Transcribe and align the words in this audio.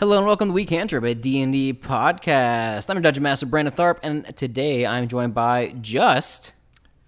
Hello 0.00 0.16
and 0.16 0.26
welcome 0.28 0.46
to 0.46 0.54
Week 0.54 0.68
Cantrip, 0.68 1.02
a 1.02 1.12
D&D 1.12 1.74
podcast. 1.74 2.88
I'm 2.88 2.94
your 2.94 3.02
Dungeon 3.02 3.24
Master, 3.24 3.46
Brandon 3.46 3.74
Tharp, 3.74 3.98
and 4.04 4.36
today 4.36 4.86
I'm 4.86 5.08
joined 5.08 5.34
by 5.34 5.74
just... 5.80 6.52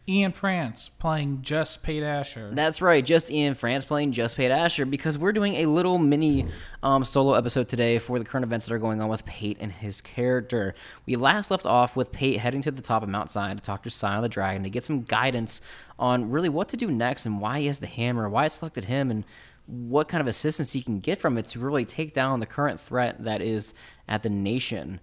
Ian 0.08 0.32
France 0.32 0.88
playing 0.88 1.42
just 1.42 1.84
Pate 1.84 2.02
Asher. 2.02 2.50
That's 2.52 2.82
right, 2.82 3.04
just 3.04 3.30
Ian 3.30 3.54
France 3.54 3.84
playing 3.84 4.10
Just 4.10 4.36
Pate 4.36 4.50
Asher, 4.50 4.86
because 4.86 5.16
we're 5.16 5.30
doing 5.30 5.54
a 5.54 5.66
little 5.66 5.98
mini 5.98 6.46
um, 6.82 7.04
solo 7.04 7.34
episode 7.34 7.68
today 7.68 8.00
for 8.00 8.18
the 8.18 8.24
current 8.24 8.42
events 8.42 8.66
that 8.66 8.74
are 8.74 8.78
going 8.78 9.00
on 9.00 9.08
with 9.08 9.24
Pate 9.24 9.58
and 9.60 9.70
his 9.70 10.00
character. 10.00 10.74
We 11.06 11.14
last 11.14 11.48
left 11.48 11.66
off 11.66 11.94
with 11.94 12.10
Pate 12.10 12.40
heading 12.40 12.62
to 12.62 12.72
the 12.72 12.82
top 12.82 13.04
of 13.04 13.08
Mount 13.08 13.30
Scion 13.30 13.56
to 13.56 13.62
talk 13.62 13.84
to 13.84 13.90
Scion 13.90 14.22
the 14.22 14.28
Dragon 14.28 14.64
to 14.64 14.68
get 14.70 14.82
some 14.82 15.02
guidance 15.02 15.60
on 15.96 16.32
really 16.32 16.48
what 16.48 16.68
to 16.70 16.76
do 16.76 16.90
next 16.90 17.24
and 17.24 17.40
why 17.40 17.60
he 17.60 17.68
has 17.68 17.78
the 17.78 17.86
hammer, 17.86 18.28
why 18.28 18.46
it 18.46 18.52
selected 18.52 18.86
him, 18.86 19.12
and 19.12 19.24
what 19.70 20.08
kind 20.08 20.20
of 20.20 20.26
assistance 20.26 20.72
he 20.72 20.82
can 20.82 21.00
get 21.00 21.18
from 21.18 21.38
it 21.38 21.46
to 21.48 21.60
really 21.60 21.84
take 21.84 22.12
down 22.12 22.40
the 22.40 22.46
current 22.46 22.80
threat 22.80 23.22
that 23.24 23.40
is 23.40 23.74
at 24.08 24.22
the 24.22 24.30
nation. 24.30 25.00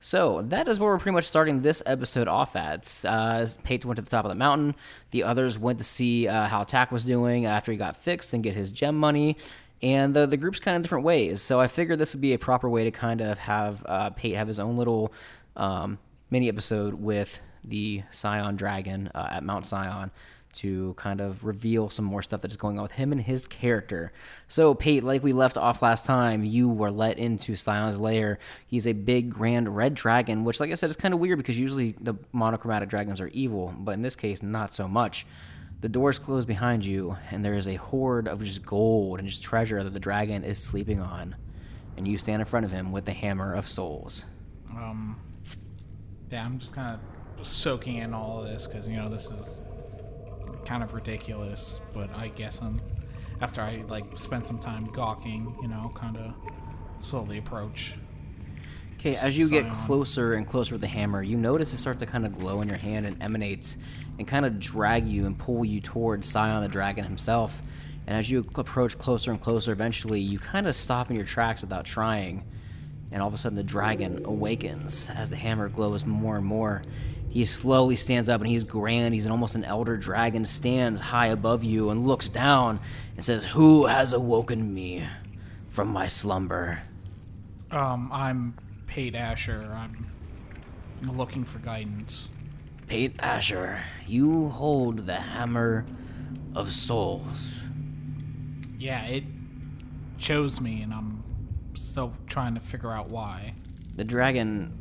So 0.00 0.42
that 0.42 0.68
is 0.68 0.80
where 0.80 0.90
we're 0.90 0.98
pretty 0.98 1.14
much 1.14 1.26
starting 1.26 1.60
this 1.60 1.82
episode 1.84 2.28
off 2.28 2.56
at. 2.56 3.04
Uh, 3.06 3.46
Pate 3.64 3.84
went 3.84 3.96
to 3.96 4.02
the 4.02 4.10
top 4.10 4.24
of 4.24 4.30
the 4.30 4.34
mountain. 4.34 4.74
The 5.10 5.24
others 5.24 5.58
went 5.58 5.78
to 5.78 5.84
see 5.84 6.26
uh, 6.26 6.46
how 6.46 6.64
Tack 6.64 6.90
was 6.90 7.04
doing 7.04 7.44
after 7.44 7.70
he 7.70 7.78
got 7.78 7.96
fixed 7.96 8.32
and 8.32 8.42
get 8.42 8.54
his 8.54 8.70
gem 8.70 8.96
money. 8.96 9.36
And 9.82 10.14
the, 10.14 10.26
the 10.26 10.36
group's 10.36 10.60
kind 10.60 10.76
of 10.76 10.82
different 10.82 11.04
ways. 11.04 11.42
So 11.42 11.60
I 11.60 11.66
figured 11.66 11.98
this 11.98 12.14
would 12.14 12.20
be 12.20 12.34
a 12.34 12.38
proper 12.38 12.68
way 12.68 12.84
to 12.84 12.90
kind 12.90 13.20
of 13.20 13.38
have 13.38 13.84
uh, 13.86 14.10
Pate 14.10 14.36
have 14.36 14.48
his 14.48 14.58
own 14.58 14.76
little 14.76 15.12
um, 15.56 15.98
mini 16.30 16.48
episode 16.48 16.94
with 16.94 17.40
the 17.64 18.02
Scion 18.10 18.56
Dragon 18.56 19.10
uh, 19.14 19.28
at 19.32 19.44
Mount 19.44 19.66
Scion 19.66 20.10
to 20.52 20.94
kind 20.96 21.20
of 21.20 21.44
reveal 21.44 21.88
some 21.90 22.04
more 22.04 22.22
stuff 22.22 22.40
that 22.42 22.50
is 22.50 22.56
going 22.56 22.78
on 22.78 22.82
with 22.82 22.92
him 22.92 23.12
and 23.12 23.20
his 23.20 23.46
character. 23.46 24.12
So, 24.48 24.74
Pate, 24.74 25.04
like 25.04 25.22
we 25.22 25.32
left 25.32 25.56
off 25.56 25.82
last 25.82 26.04
time, 26.04 26.44
you 26.44 26.68
were 26.68 26.90
let 26.90 27.18
into 27.18 27.56
Scion's 27.56 28.00
lair. 28.00 28.38
He's 28.66 28.86
a 28.86 28.92
big, 28.92 29.30
grand 29.30 29.74
red 29.74 29.94
dragon, 29.94 30.44
which, 30.44 30.60
like 30.60 30.70
I 30.70 30.74
said, 30.74 30.90
is 30.90 30.96
kind 30.96 31.14
of 31.14 31.20
weird 31.20 31.38
because 31.38 31.58
usually 31.58 31.94
the 32.00 32.14
monochromatic 32.32 32.88
dragons 32.88 33.20
are 33.20 33.28
evil, 33.28 33.74
but 33.78 33.92
in 33.92 34.02
this 34.02 34.16
case, 34.16 34.42
not 34.42 34.72
so 34.72 34.88
much. 34.88 35.26
The 35.80 35.88
doors 35.88 36.18
close 36.18 36.44
behind 36.44 36.84
you, 36.84 37.16
and 37.30 37.44
there 37.44 37.54
is 37.54 37.66
a 37.66 37.76
hoard 37.76 38.28
of 38.28 38.44
just 38.44 38.64
gold 38.64 39.18
and 39.18 39.28
just 39.28 39.42
treasure 39.42 39.82
that 39.82 39.94
the 39.94 40.00
dragon 40.00 40.44
is 40.44 40.62
sleeping 40.62 41.00
on. 41.00 41.36
And 41.96 42.06
you 42.06 42.18
stand 42.18 42.40
in 42.40 42.46
front 42.46 42.66
of 42.66 42.72
him 42.72 42.92
with 42.92 43.06
the 43.06 43.12
Hammer 43.12 43.54
of 43.54 43.68
Souls. 43.68 44.24
Um, 44.70 45.18
yeah, 46.30 46.44
I'm 46.44 46.58
just 46.58 46.74
kind 46.74 46.98
of 47.38 47.46
soaking 47.46 47.96
in 47.96 48.14
all 48.14 48.42
of 48.42 48.48
this 48.48 48.66
because 48.66 48.86
you 48.86 48.96
know 48.96 49.08
this 49.08 49.30
is 49.30 49.58
kind 50.64 50.82
of 50.82 50.94
ridiculous, 50.94 51.80
but 51.92 52.14
I 52.14 52.28
guess 52.28 52.60
I'm 52.62 52.80
after 53.40 53.62
I 53.62 53.84
like 53.88 54.04
spend 54.18 54.46
some 54.46 54.58
time 54.58 54.84
gawking, 54.86 55.56
you 55.62 55.68
know, 55.68 55.90
kind 55.94 56.16
of 56.16 56.34
slowly 57.00 57.38
approach. 57.38 57.94
Okay, 58.98 59.16
as 59.16 59.38
you 59.38 59.48
get 59.48 59.70
closer 59.70 60.34
and 60.34 60.46
closer 60.46 60.74
with 60.74 60.82
the 60.82 60.86
hammer, 60.86 61.22
you 61.22 61.38
notice 61.38 61.72
it 61.72 61.78
starts 61.78 62.00
to 62.00 62.06
kind 62.06 62.26
of 62.26 62.38
glow 62.38 62.60
in 62.60 62.68
your 62.68 62.76
hand 62.76 63.06
and 63.06 63.22
emanates 63.22 63.78
and 64.18 64.28
kind 64.28 64.44
of 64.44 64.60
drag 64.60 65.06
you 65.06 65.24
and 65.24 65.38
pull 65.38 65.64
you 65.64 65.80
towards 65.80 66.28
Scion 66.28 66.62
the 66.62 66.68
dragon 66.68 67.04
himself. 67.04 67.62
And 68.06 68.14
as 68.14 68.30
you 68.30 68.44
approach 68.56 68.98
closer 68.98 69.30
and 69.30 69.40
closer, 69.40 69.72
eventually 69.72 70.20
you 70.20 70.38
kind 70.38 70.66
of 70.68 70.76
stop 70.76 71.08
in 71.08 71.16
your 71.16 71.24
tracks 71.24 71.62
without 71.62 71.86
trying. 71.86 72.44
And 73.10 73.22
all 73.22 73.28
of 73.28 73.34
a 73.34 73.38
sudden, 73.38 73.56
the 73.56 73.62
dragon 73.62 74.22
awakens 74.26 75.08
as 75.08 75.30
the 75.30 75.36
hammer 75.36 75.70
glows 75.70 76.04
more 76.04 76.36
and 76.36 76.44
more. 76.44 76.82
He 77.30 77.44
slowly 77.44 77.94
stands 77.94 78.28
up 78.28 78.40
and 78.40 78.50
he's 78.50 78.64
grand. 78.64 79.14
He's 79.14 79.24
an, 79.24 79.32
almost 79.32 79.54
an 79.54 79.64
elder 79.64 79.96
dragon, 79.96 80.44
stands 80.44 81.00
high 81.00 81.28
above 81.28 81.62
you 81.62 81.90
and 81.90 82.06
looks 82.06 82.28
down 82.28 82.80
and 83.14 83.24
says, 83.24 83.44
Who 83.44 83.86
has 83.86 84.12
awoken 84.12 84.74
me 84.74 85.06
from 85.68 85.88
my 85.88 86.08
slumber? 86.08 86.82
Um, 87.70 88.10
I'm 88.12 88.54
Pate 88.88 89.14
Asher. 89.14 89.70
I'm 89.72 90.02
looking 91.16 91.44
for 91.44 91.60
guidance. 91.60 92.28
Pate 92.88 93.14
Asher, 93.20 93.84
you 94.08 94.48
hold 94.48 95.06
the 95.06 95.14
Hammer 95.14 95.86
of 96.56 96.72
Souls. 96.72 97.62
Yeah, 98.76 99.04
it 99.04 99.22
chose 100.18 100.60
me, 100.60 100.82
and 100.82 100.92
I'm 100.92 101.22
still 101.74 102.12
trying 102.26 102.54
to 102.54 102.60
figure 102.60 102.90
out 102.90 103.10
why. 103.10 103.54
The 103.94 104.02
dragon 104.02 104.79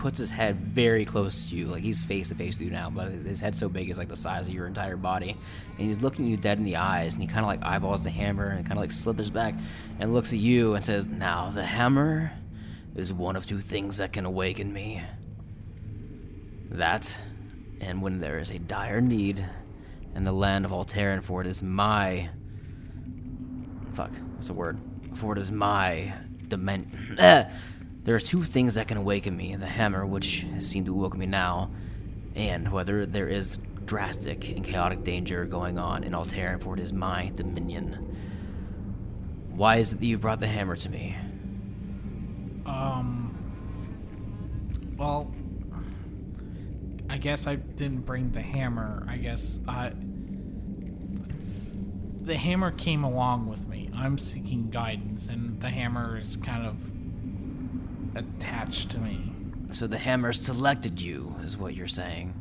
puts 0.00 0.18
his 0.18 0.30
head 0.30 0.56
very 0.56 1.04
close 1.04 1.44
to 1.50 1.54
you, 1.54 1.66
like 1.66 1.82
he's 1.82 2.02
face 2.02 2.30
to 2.30 2.34
face 2.34 2.54
with 2.54 2.62
you 2.62 2.70
now, 2.70 2.88
but 2.88 3.10
his 3.10 3.38
head's 3.38 3.58
so 3.58 3.68
big 3.68 3.90
it's 3.90 3.98
like 3.98 4.08
the 4.08 4.16
size 4.16 4.48
of 4.48 4.54
your 4.54 4.66
entire 4.66 4.96
body. 4.96 5.36
And 5.76 5.86
he's 5.86 6.00
looking 6.00 6.24
you 6.24 6.38
dead 6.38 6.56
in 6.56 6.64
the 6.64 6.76
eyes, 6.76 7.14
and 7.14 7.22
he 7.22 7.28
kind 7.28 7.40
of 7.40 7.46
like 7.46 7.62
eyeballs 7.62 8.04
the 8.04 8.10
hammer 8.10 8.48
and 8.48 8.64
kind 8.64 8.78
of 8.78 8.82
like 8.82 8.92
slithers 8.92 9.28
back 9.28 9.54
and 9.98 10.14
looks 10.14 10.32
at 10.32 10.38
you 10.38 10.74
and 10.74 10.82
says, 10.82 11.06
Now, 11.06 11.50
the 11.50 11.64
hammer 11.64 12.32
is 12.96 13.12
one 13.12 13.36
of 13.36 13.44
two 13.44 13.60
things 13.60 13.98
that 13.98 14.14
can 14.14 14.24
awaken 14.24 14.72
me. 14.72 15.02
That, 16.70 17.14
and 17.82 18.00
when 18.00 18.20
there 18.20 18.38
is 18.38 18.50
a 18.50 18.58
dire 18.58 19.02
need, 19.02 19.44
and 20.14 20.26
the 20.26 20.32
land 20.32 20.64
of 20.64 20.70
Alteran, 20.70 21.22
for 21.22 21.42
it 21.42 21.46
is 21.46 21.62
my. 21.62 22.30
Fuck, 23.92 24.12
what's 24.34 24.46
the 24.46 24.54
word? 24.54 24.80
For 25.14 25.34
it 25.34 25.38
is 25.38 25.52
my 25.52 26.14
dimension. 26.48 27.18
Eh, 27.18 27.44
there 28.10 28.16
are 28.16 28.18
two 28.18 28.42
things 28.42 28.74
that 28.74 28.88
can 28.88 28.96
awaken 28.96 29.36
me 29.36 29.54
the 29.54 29.64
hammer, 29.64 30.04
which 30.04 30.40
has 30.52 30.66
seemed 30.66 30.84
to 30.86 30.92
awaken 30.92 31.20
me 31.20 31.26
now, 31.26 31.70
and 32.34 32.72
whether 32.72 33.06
there 33.06 33.28
is 33.28 33.56
drastic 33.84 34.48
and 34.48 34.64
chaotic 34.64 35.04
danger 35.04 35.44
going 35.44 35.78
on 35.78 36.02
in 36.02 36.10
Alteran, 36.10 36.60
for 36.60 36.74
it 36.74 36.80
is 36.80 36.92
my 36.92 37.30
dominion. 37.36 38.16
Why 39.50 39.76
is 39.76 39.92
it 39.92 40.00
that 40.00 40.06
you've 40.06 40.22
brought 40.22 40.40
the 40.40 40.48
hammer 40.48 40.74
to 40.74 40.88
me? 40.88 41.16
Um. 42.66 43.32
Well, 44.96 45.32
I 47.08 47.16
guess 47.16 47.46
I 47.46 47.54
didn't 47.54 48.06
bring 48.06 48.32
the 48.32 48.42
hammer. 48.42 49.06
I 49.08 49.18
guess 49.18 49.60
I. 49.68 49.92
The 52.22 52.36
hammer 52.36 52.72
came 52.72 53.04
along 53.04 53.46
with 53.46 53.68
me. 53.68 53.88
I'm 53.94 54.18
seeking 54.18 54.68
guidance, 54.68 55.28
and 55.28 55.60
the 55.60 55.70
hammer 55.70 56.18
is 56.18 56.36
kind 56.42 56.66
of 56.66 56.76
attached 58.14 58.90
to 58.90 58.98
me. 58.98 59.32
So 59.72 59.86
the 59.86 59.98
hammer 59.98 60.32
selected 60.32 61.00
you, 61.00 61.36
is 61.42 61.56
what 61.56 61.74
you're 61.74 61.86
saying. 61.86 62.34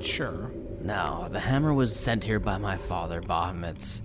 Sure. 0.00 0.50
Now, 0.80 1.28
the 1.28 1.40
hammer 1.40 1.74
was 1.74 1.94
sent 1.94 2.24
here 2.24 2.38
by 2.38 2.58
my 2.58 2.76
father, 2.76 3.20
Bahamut, 3.20 4.00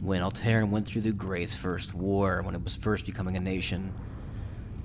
when 0.00 0.22
Alteran 0.22 0.70
went 0.70 0.86
through 0.86 1.02
the 1.02 1.12
Great 1.12 1.50
First 1.50 1.94
War, 1.94 2.42
when 2.42 2.54
it 2.54 2.62
was 2.62 2.76
first 2.76 3.06
becoming 3.06 3.36
a 3.36 3.40
nation. 3.40 3.92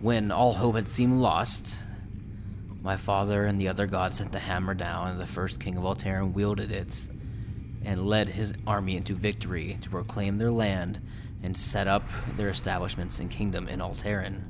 When 0.02 0.32
all 0.32 0.54
hope 0.54 0.76
had 0.76 0.88
seemed 0.88 1.20
lost, 1.20 1.78
my 2.82 2.96
father 2.96 3.46
and 3.46 3.60
the 3.60 3.68
other 3.68 3.86
gods 3.86 4.18
sent 4.18 4.32
the 4.32 4.40
hammer 4.40 4.74
down, 4.74 5.10
and 5.10 5.20
the 5.20 5.26
first 5.26 5.60
king 5.60 5.76
of 5.78 5.84
Alteran 5.84 6.34
wielded 6.34 6.72
it 6.72 7.08
and 7.84 8.08
led 8.08 8.30
his 8.30 8.54
army 8.66 8.96
into 8.96 9.14
victory 9.14 9.78
to 9.82 9.90
proclaim 9.90 10.38
their 10.38 10.52
land 10.52 11.02
and 11.44 11.56
set 11.56 11.88
up 11.88 12.04
their 12.36 12.50
establishments 12.50 13.20
and 13.20 13.30
kingdom 13.30 13.68
in 13.68 13.80
Alteran. 13.80 14.49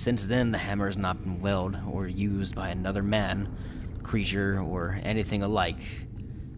Since 0.00 0.28
then, 0.28 0.50
the 0.50 0.56
hammer 0.56 0.86
has 0.86 0.96
not 0.96 1.22
been 1.22 1.42
wielded 1.42 1.82
or 1.86 2.08
used 2.08 2.54
by 2.54 2.70
another 2.70 3.02
man, 3.02 3.54
creature, 4.02 4.58
or 4.58 4.98
anything 5.02 5.42
alike, 5.42 5.82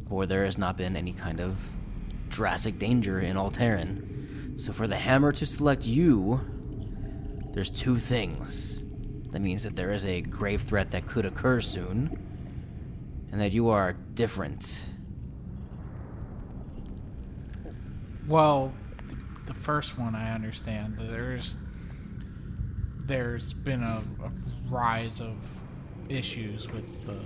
or 0.09 0.27
there 0.27 0.45
has 0.45 0.57
not 0.57 0.77
been 0.77 0.95
any 0.95 1.13
kind 1.13 1.41
of 1.41 1.69
drastic 2.29 2.79
danger 2.79 3.19
in 3.19 3.35
Alteran. 3.35 4.61
So, 4.61 4.73
for 4.73 4.87
the 4.87 4.97
hammer 4.97 5.33
to 5.33 5.45
select 5.45 5.85
you, 5.85 6.41
there's 7.53 7.69
two 7.69 7.99
things. 7.99 8.85
That 9.33 9.41
means 9.41 9.65
that 9.65 9.75
there 9.75 9.91
is 9.91 10.05
a 10.05 10.21
grave 10.21 10.63
threat 10.63 10.93
that 10.93 11.09
could 11.09 11.27
occur 11.27 11.61
soon, 11.61 12.17
and 13.33 13.41
that 13.41 13.51
you 13.51 13.71
are 13.71 13.91
different. 14.15 14.79
Well, 18.29 18.73
the 19.47 19.55
first 19.55 19.99
one 19.99 20.15
I 20.15 20.33
understand. 20.33 20.97
There's 20.97 21.57
there's 23.07 23.53
been 23.53 23.83
a, 23.83 24.03
a 24.25 24.33
rise 24.69 25.21
of 25.21 25.37
issues 26.09 26.71
with 26.71 27.07
the, 27.07 27.19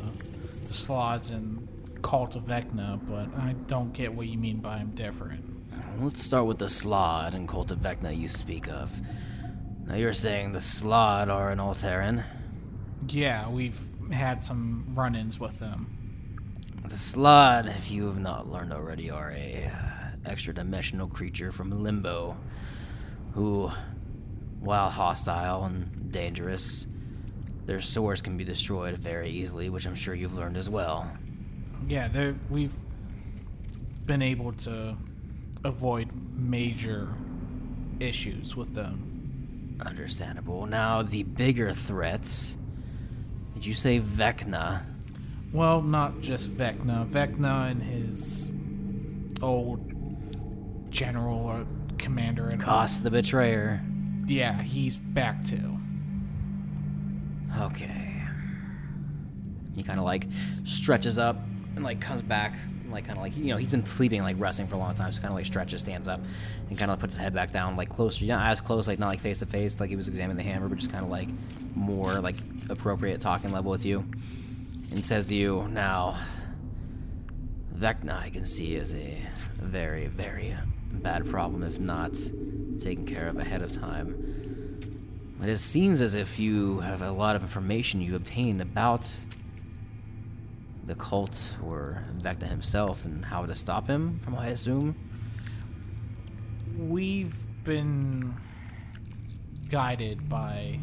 the 0.67 0.73
Slaads 0.73 1.31
and 1.31 1.69
Cult 2.03 2.37
of 2.37 2.45
Vecna, 2.45 3.01
but 3.09 3.29
I 3.41 3.55
don't 3.67 3.93
get 3.93 4.13
what 4.13 4.27
you 4.27 4.39
mean 4.39 4.59
by 4.59 4.77
I'm 4.77 4.91
different. 4.91 5.45
Let's 6.01 6.23
start 6.23 6.47
with 6.47 6.59
the 6.59 6.67
Slaad 6.67 7.35
and 7.35 7.49
Cult 7.49 7.71
of 7.71 7.79
Vecna 7.79 8.17
you 8.17 8.29
speak 8.29 8.69
of. 8.69 9.01
Now, 9.87 9.95
you're 9.95 10.13
saying 10.13 10.53
the 10.53 10.59
Slaad 10.59 11.29
are 11.29 11.51
an 11.51 11.59
Alteran? 11.59 12.25
Yeah, 13.09 13.49
we've 13.49 13.81
had 14.13 14.43
some 14.43 14.93
run-ins 14.95 15.39
with 15.39 15.59
them. 15.59 15.93
The 16.85 16.97
Slaad, 16.97 17.67
if 17.67 17.91
you 17.91 18.07
have 18.07 18.19
not 18.19 18.49
learned 18.49 18.73
already, 18.73 19.11
are 19.11 19.31
a 19.31 19.71
uh, 19.73 20.31
extra-dimensional 20.31 21.09
creature 21.09 21.51
from 21.51 21.71
Limbo, 21.71 22.37
who, 23.35 23.71
while 24.61 24.91
hostile 24.91 25.65
and 25.65 26.11
dangerous, 26.13 26.87
their 27.67 27.81
swords 27.81 28.23
can 28.23 28.37
be 28.37 28.45
destroyed 28.45 28.99
very 28.99 29.31
easily, 29.31 29.69
which 29.71 29.87
I'm 29.87 29.95
sure 29.95 30.15
you've 30.15 30.35
learned 30.35 30.57
as 30.57 30.71
well. 30.71 31.11
Yeah, 31.89 32.33
we've 32.49 32.75
been 34.07 34.23
able 34.23 34.53
to 34.53 34.97
avoid 35.65 36.11
major 36.33 37.09
issues 38.01 38.55
with 38.55 38.75
them. 38.75 39.79
Understandable. 39.85 40.67
Now, 40.67 41.03
the 41.03 41.25
bigger 41.25 41.73
threats. 41.73 42.57
Did 43.55 43.67
you 43.67 43.75
say 43.75 44.01
Vecna? 44.01 44.85
Well, 45.53 45.83
not 45.83 46.21
just 46.21 46.51
Vecna. 46.51 47.07
Vecna 47.07 47.71
and 47.71 47.83
his 47.83 48.53
old 49.43 49.93
general 50.91 51.39
or 51.39 51.67
commander 51.99 52.49
and 52.49 52.63
Kas 52.63 53.01
the 53.01 53.11
Betrayer. 53.11 53.83
Yeah, 54.27 54.61
he's 54.61 54.97
back 54.97 55.45
too. 55.45 55.79
Okay. 57.61 58.13
He 59.75 59.83
kind 59.83 59.99
of 59.99 60.05
like 60.05 60.27
stretches 60.65 61.19
up 61.19 61.37
and 61.77 61.85
like 61.85 62.01
comes 62.01 62.23
back, 62.23 62.55
like 62.91 63.05
kind 63.05 63.19
of 63.19 63.23
like 63.23 63.37
you 63.37 63.47
know 63.47 63.57
he's 63.57 63.71
been 63.71 63.87
sleeping 63.87 64.23
like 64.23 64.37
resting 64.39 64.67
for 64.67 64.75
a 64.75 64.79
long 64.79 64.95
time, 64.95 65.13
so 65.13 65.21
kind 65.21 65.31
of 65.31 65.37
like 65.37 65.47
stretches, 65.47 65.81
stands 65.81 66.09
up, 66.09 66.21
and 66.69 66.79
kind 66.79 66.91
of 66.91 66.99
puts 66.99 67.15
his 67.15 67.23
head 67.23 67.35
back 67.35 67.53
down, 67.53 67.77
like 67.77 67.89
closer, 67.89 68.25
not 68.25 68.47
as 68.47 68.61
close, 68.61 68.89
like 68.89 68.99
not 68.99 69.09
like 69.09 69.21
face 69.21 69.39
to 69.39 69.47
face, 69.47 69.79
like 69.79 69.91
he 69.91 69.97
was 69.97 70.09
examining 70.09 70.37
the 70.37 70.43
hammer, 70.43 70.69
but 70.69 70.79
just 70.79 70.91
kind 70.91 71.05
of 71.05 71.11
like 71.11 71.29
more 71.75 72.21
like 72.21 72.37
appropriate 72.69 73.21
talking 73.21 73.53
level 73.53 73.71
with 73.71 73.85
you, 73.85 74.05
and 74.91 75.05
says 75.05 75.29
to 75.29 75.35
you 75.35 75.69
now. 75.71 76.19
Vecna, 77.77 78.19
I 78.19 78.31
can 78.31 78.47
see, 78.47 78.75
is 78.75 78.95
a 78.95 79.21
very, 79.61 80.07
very 80.07 80.57
bad 80.91 81.29
problem 81.29 81.63
if 81.63 81.79
not 81.79 82.17
taken 82.83 83.07
care 83.07 83.29
of 83.29 83.39
ahead 83.39 83.63
of 83.63 83.73
time. 83.73 84.77
But 85.39 85.49
it 85.49 85.59
seems 85.59 86.01
as 86.01 86.15
if 86.15 86.39
you 86.39 86.81
have 86.81 87.03
a 87.03 87.11
lot 87.11 87.37
of 87.37 87.43
information 87.43 88.01
you 88.01 88.17
obtained 88.17 88.61
about 88.63 89.07
the 90.85 90.95
cult 90.95 91.57
or 91.65 92.05
Vecna 92.19 92.49
himself 92.49 93.05
and 93.05 93.25
how 93.25 93.45
to 93.45 93.55
stop 93.55 93.89
him, 93.89 94.19
from 94.21 94.35
what 94.35 94.45
I 94.45 94.49
assume. 94.49 94.95
We've 96.79 97.37
been 97.65 98.35
guided 99.69 100.29
by 100.29 100.79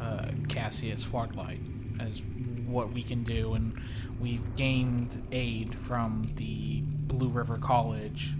uh, 0.00 0.28
Cassius 0.48 1.04
Farlight 1.04 1.60
as 2.00 2.22
what 2.66 2.92
we 2.92 3.02
can 3.02 3.22
do, 3.22 3.54
and 3.54 3.80
we've 4.20 4.56
gained 4.56 5.26
aid 5.32 5.74
from 5.74 6.24
the 6.34 6.82
Blue 6.82 7.28
River 7.28 7.56
College 7.58 8.34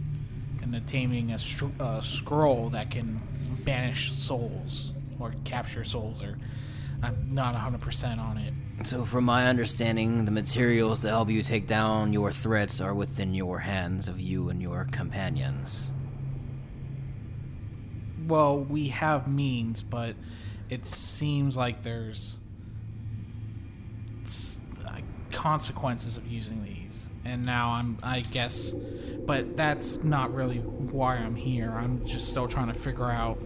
in 0.66 0.74
attaining 0.74 1.32
a, 1.32 1.38
a 1.82 2.02
scroll 2.02 2.68
that 2.70 2.90
can 2.90 3.20
banish 3.64 4.12
souls 4.12 4.92
or 5.18 5.34
capture 5.44 5.84
souls, 5.84 6.22
or 6.22 6.36
I'm 7.02 7.34
not 7.34 7.54
100% 7.54 8.18
on 8.18 8.38
it. 8.38 8.52
So, 8.84 9.04
from 9.04 9.24
my 9.24 9.46
understanding, 9.46 10.26
the 10.26 10.30
materials 10.30 11.00
to 11.00 11.08
help 11.08 11.30
you 11.30 11.42
take 11.42 11.66
down 11.66 12.12
your 12.12 12.30
threats 12.30 12.80
are 12.80 12.94
within 12.94 13.34
your 13.34 13.58
hands 13.60 14.06
of 14.06 14.20
you 14.20 14.50
and 14.50 14.60
your 14.60 14.86
companions. 14.90 15.90
Well, 18.26 18.58
we 18.58 18.88
have 18.88 19.28
means, 19.28 19.82
but 19.82 20.14
it 20.68 20.84
seems 20.84 21.56
like 21.56 21.82
there's 21.82 22.38
uh, 24.26 24.28
consequences 25.30 26.16
of 26.16 26.26
using 26.26 26.64
these. 26.64 27.08
And 27.24 27.44
now 27.44 27.70
I'm, 27.70 27.98
I 28.02 28.20
guess, 28.20 28.70
but 29.26 29.56
that's 29.56 30.02
not 30.02 30.32
really 30.32 30.58
why 30.58 31.16
I'm 31.16 31.34
here. 31.34 31.70
I'm 31.70 32.04
just 32.04 32.28
still 32.28 32.46
trying 32.46 32.68
to 32.68 32.74
figure 32.74 33.10
out, 33.10 33.38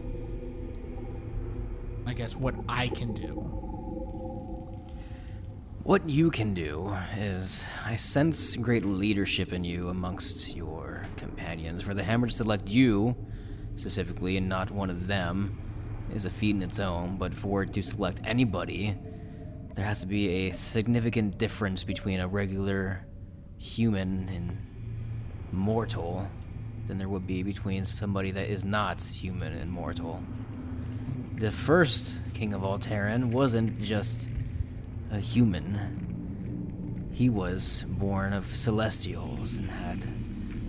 I 2.06 2.14
guess, 2.14 2.36
what 2.36 2.54
I 2.68 2.88
can 2.88 3.14
do. 3.14 3.46
What 5.82 6.08
you 6.08 6.30
can 6.30 6.52
do 6.52 6.94
is, 7.16 7.64
I 7.84 7.96
sense 7.96 8.54
great 8.54 8.84
leadership 8.84 9.52
in 9.52 9.64
you 9.64 9.88
amongst 9.88 10.54
your 10.54 11.06
companions. 11.16 11.82
For 11.82 11.94
the 11.94 12.04
hammer 12.04 12.28
to 12.28 12.32
select 12.32 12.68
you, 12.68 13.16
specifically, 13.76 14.36
and 14.36 14.48
not 14.48 14.70
one 14.70 14.90
of 14.90 15.06
them, 15.06 15.58
is 16.14 16.26
a 16.26 16.30
feat 16.30 16.54
in 16.54 16.62
its 16.62 16.78
own, 16.78 17.16
but 17.16 17.34
for 17.34 17.62
it 17.62 17.72
to 17.72 17.82
select 17.82 18.20
anybody, 18.24 18.94
there 19.74 19.84
has 19.84 20.00
to 20.00 20.06
be 20.06 20.28
a 20.28 20.52
significant 20.52 21.38
difference 21.38 21.84
between 21.84 22.20
a 22.20 22.28
regular 22.28 23.06
human 23.58 24.28
and 24.28 24.58
mortal 25.52 26.28
than 26.86 26.98
there 26.98 27.08
would 27.08 27.26
be 27.26 27.42
between 27.42 27.86
somebody 27.86 28.30
that 28.32 28.48
is 28.48 28.64
not 28.64 29.02
human 29.02 29.52
and 29.52 29.70
mortal. 29.70 30.22
The 31.36 31.50
first 31.50 32.12
king 32.34 32.52
of 32.52 32.62
Alteran 32.62 33.30
wasn't 33.30 33.80
just 33.80 34.28
a 35.12 35.18
human. 35.18 37.08
He 37.12 37.28
was 37.28 37.84
born 37.86 38.32
of 38.32 38.46
celestials 38.56 39.58
and 39.58 39.70
had 39.70 40.02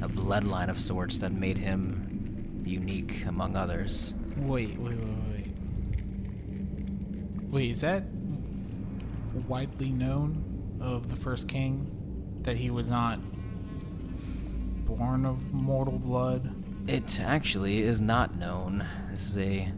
a 0.02 0.10
bloodline 0.10 0.70
of 0.70 0.80
sorts 0.80 1.18
that 1.18 1.32
made 1.32 1.58
him 1.58 2.64
unique 2.66 3.26
among 3.26 3.56
others. 3.56 4.14
Wait, 4.38 4.78
wait, 4.78 4.98
wait, 4.98 5.18
wait. 5.30 5.48
Wait, 7.50 7.72
is 7.72 7.82
that 7.82 8.04
widely 9.40 9.90
known 9.90 10.80
of 10.82 11.10
the 11.10 11.16
first 11.16 11.48
king? 11.48 11.98
That 12.42 12.58
he 12.58 12.70
was 12.70 12.88
not 12.88 13.20
born 14.86 15.26
of 15.26 15.54
mortal 15.54 16.00
blood? 16.00 16.54
It 16.88 17.20
actually 17.20 17.82
is 17.82 18.02
not 18.02 18.36
known. 18.38 18.86
This 19.12 19.30
is 19.30 19.38
a 19.38 19.72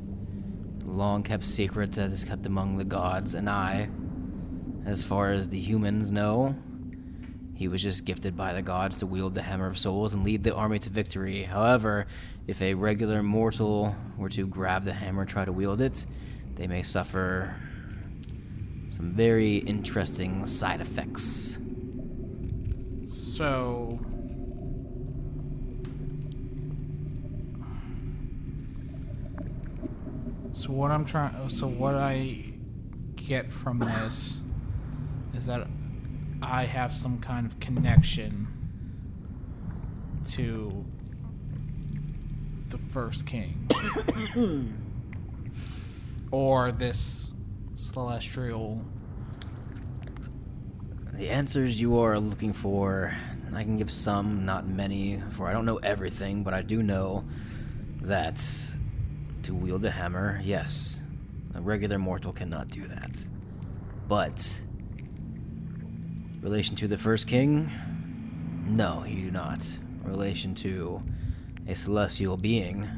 long 0.85 1.23
kept 1.23 1.43
secret 1.43 1.91
that 1.93 2.11
is 2.11 2.23
kept 2.23 2.45
among 2.45 2.77
the 2.77 2.83
gods 2.83 3.33
and 3.33 3.49
I. 3.49 3.89
As 4.85 5.03
far 5.03 5.31
as 5.31 5.49
the 5.49 5.59
humans 5.59 6.11
know, 6.11 6.55
he 7.55 7.67
was 7.67 7.81
just 7.81 8.05
gifted 8.05 8.35
by 8.35 8.53
the 8.53 8.61
gods 8.61 8.99
to 8.99 9.05
wield 9.05 9.35
the 9.35 9.41
Hammer 9.41 9.67
of 9.67 9.77
Souls 9.77 10.13
and 10.13 10.23
lead 10.23 10.43
the 10.43 10.55
army 10.55 10.79
to 10.79 10.89
victory. 10.89 11.43
However, 11.43 12.07
if 12.47 12.61
a 12.61 12.73
regular 12.73 13.23
mortal 13.23 13.95
were 14.17 14.29
to 14.29 14.47
grab 14.47 14.83
the 14.83 14.93
hammer 14.93 15.21
and 15.21 15.29
try 15.29 15.45
to 15.45 15.53
wield 15.53 15.79
it, 15.79 16.05
they 16.55 16.67
may 16.67 16.83
suffer 16.83 17.55
some 18.95 19.11
very 19.11 19.57
interesting 19.57 20.45
side 20.45 20.79
effects. 20.79 21.57
So. 23.07 23.99
So 30.51 30.71
what 30.71 30.91
I'm 30.91 31.03
trying, 31.03 31.49
so 31.49 31.65
what 31.67 31.95
I 31.95 32.45
get 33.15 33.51
from 33.51 33.79
this 33.79 34.39
is 35.35 35.47
that 35.47 35.67
I 36.43 36.65
have 36.65 36.91
some 36.91 37.17
kind 37.17 37.47
of 37.47 37.59
connection 37.59 38.47
to 40.25 40.85
the 42.69 42.77
first 42.77 43.25
king, 43.25 43.67
or 46.31 46.71
this 46.71 47.32
celestial 47.75 48.83
The 51.13 51.29
answers 51.29 51.79
you 51.79 51.99
are 51.99 52.19
looking 52.19 52.53
for, 52.53 53.15
I 53.53 53.63
can 53.63 53.77
give 53.77 53.91
some, 53.91 54.45
not 54.45 54.67
many, 54.67 55.21
for 55.29 55.47
I 55.47 55.53
don't 55.53 55.65
know 55.65 55.77
everything, 55.77 56.43
but 56.43 56.53
I 56.53 56.63
do 56.63 56.81
know 56.81 57.23
that 58.01 58.43
to 59.43 59.53
wield 59.53 59.85
a 59.85 59.91
hammer, 59.91 60.41
yes, 60.43 61.01
a 61.53 61.61
regular 61.61 61.99
mortal 61.99 62.33
cannot 62.33 62.69
do 62.69 62.87
that. 62.87 63.15
But, 64.07 64.59
relation 66.41 66.75
to 66.77 66.87
the 66.87 66.97
first 66.97 67.27
king, 67.27 67.71
no, 68.67 69.03
you 69.07 69.25
do 69.25 69.31
not. 69.31 69.65
Relation 70.03 70.55
to 70.55 71.01
a 71.67 71.75
celestial 71.75 72.37
being 72.37 72.89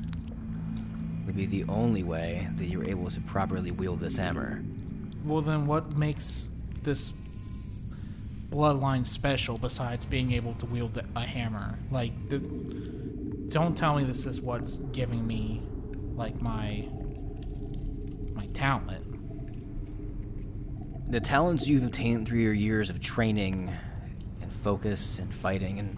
would 1.35 1.51
be 1.51 1.63
the 1.63 1.69
only 1.69 2.01
way 2.01 2.47
that 2.55 2.67
you're 2.67 2.85
able 2.85 3.11
to 3.11 3.19
properly 3.21 3.71
wield 3.71 3.99
this 3.99 4.15
hammer. 4.15 4.63
Well, 5.25 5.41
then 5.41 5.67
what 5.67 5.97
makes 5.97 6.49
this 6.83 7.13
bloodline 8.49 9.05
special 9.05 9.57
besides 9.57 10.05
being 10.05 10.31
able 10.31 10.53
to 10.53 10.65
wield 10.65 11.01
a 11.15 11.19
hammer? 11.19 11.77
Like, 11.91 12.13
the, 12.29 12.39
don't 12.39 13.77
tell 13.77 13.97
me 13.97 14.05
this 14.05 14.25
is 14.25 14.39
what's 14.39 14.77
giving 14.93 15.27
me, 15.27 15.61
like, 16.15 16.41
my 16.41 16.87
my 18.33 18.47
talent. 18.47 19.03
the 21.07 21.19
talents 21.19 21.67
you've 21.67 21.83
obtained 21.83 22.27
through 22.27 22.39
your 22.39 22.53
years 22.53 22.89
of 22.89 22.99
training 22.99 23.71
and 24.41 24.51
focus 24.51 25.19
and 25.19 25.33
fighting 25.33 25.79
and 25.79 25.97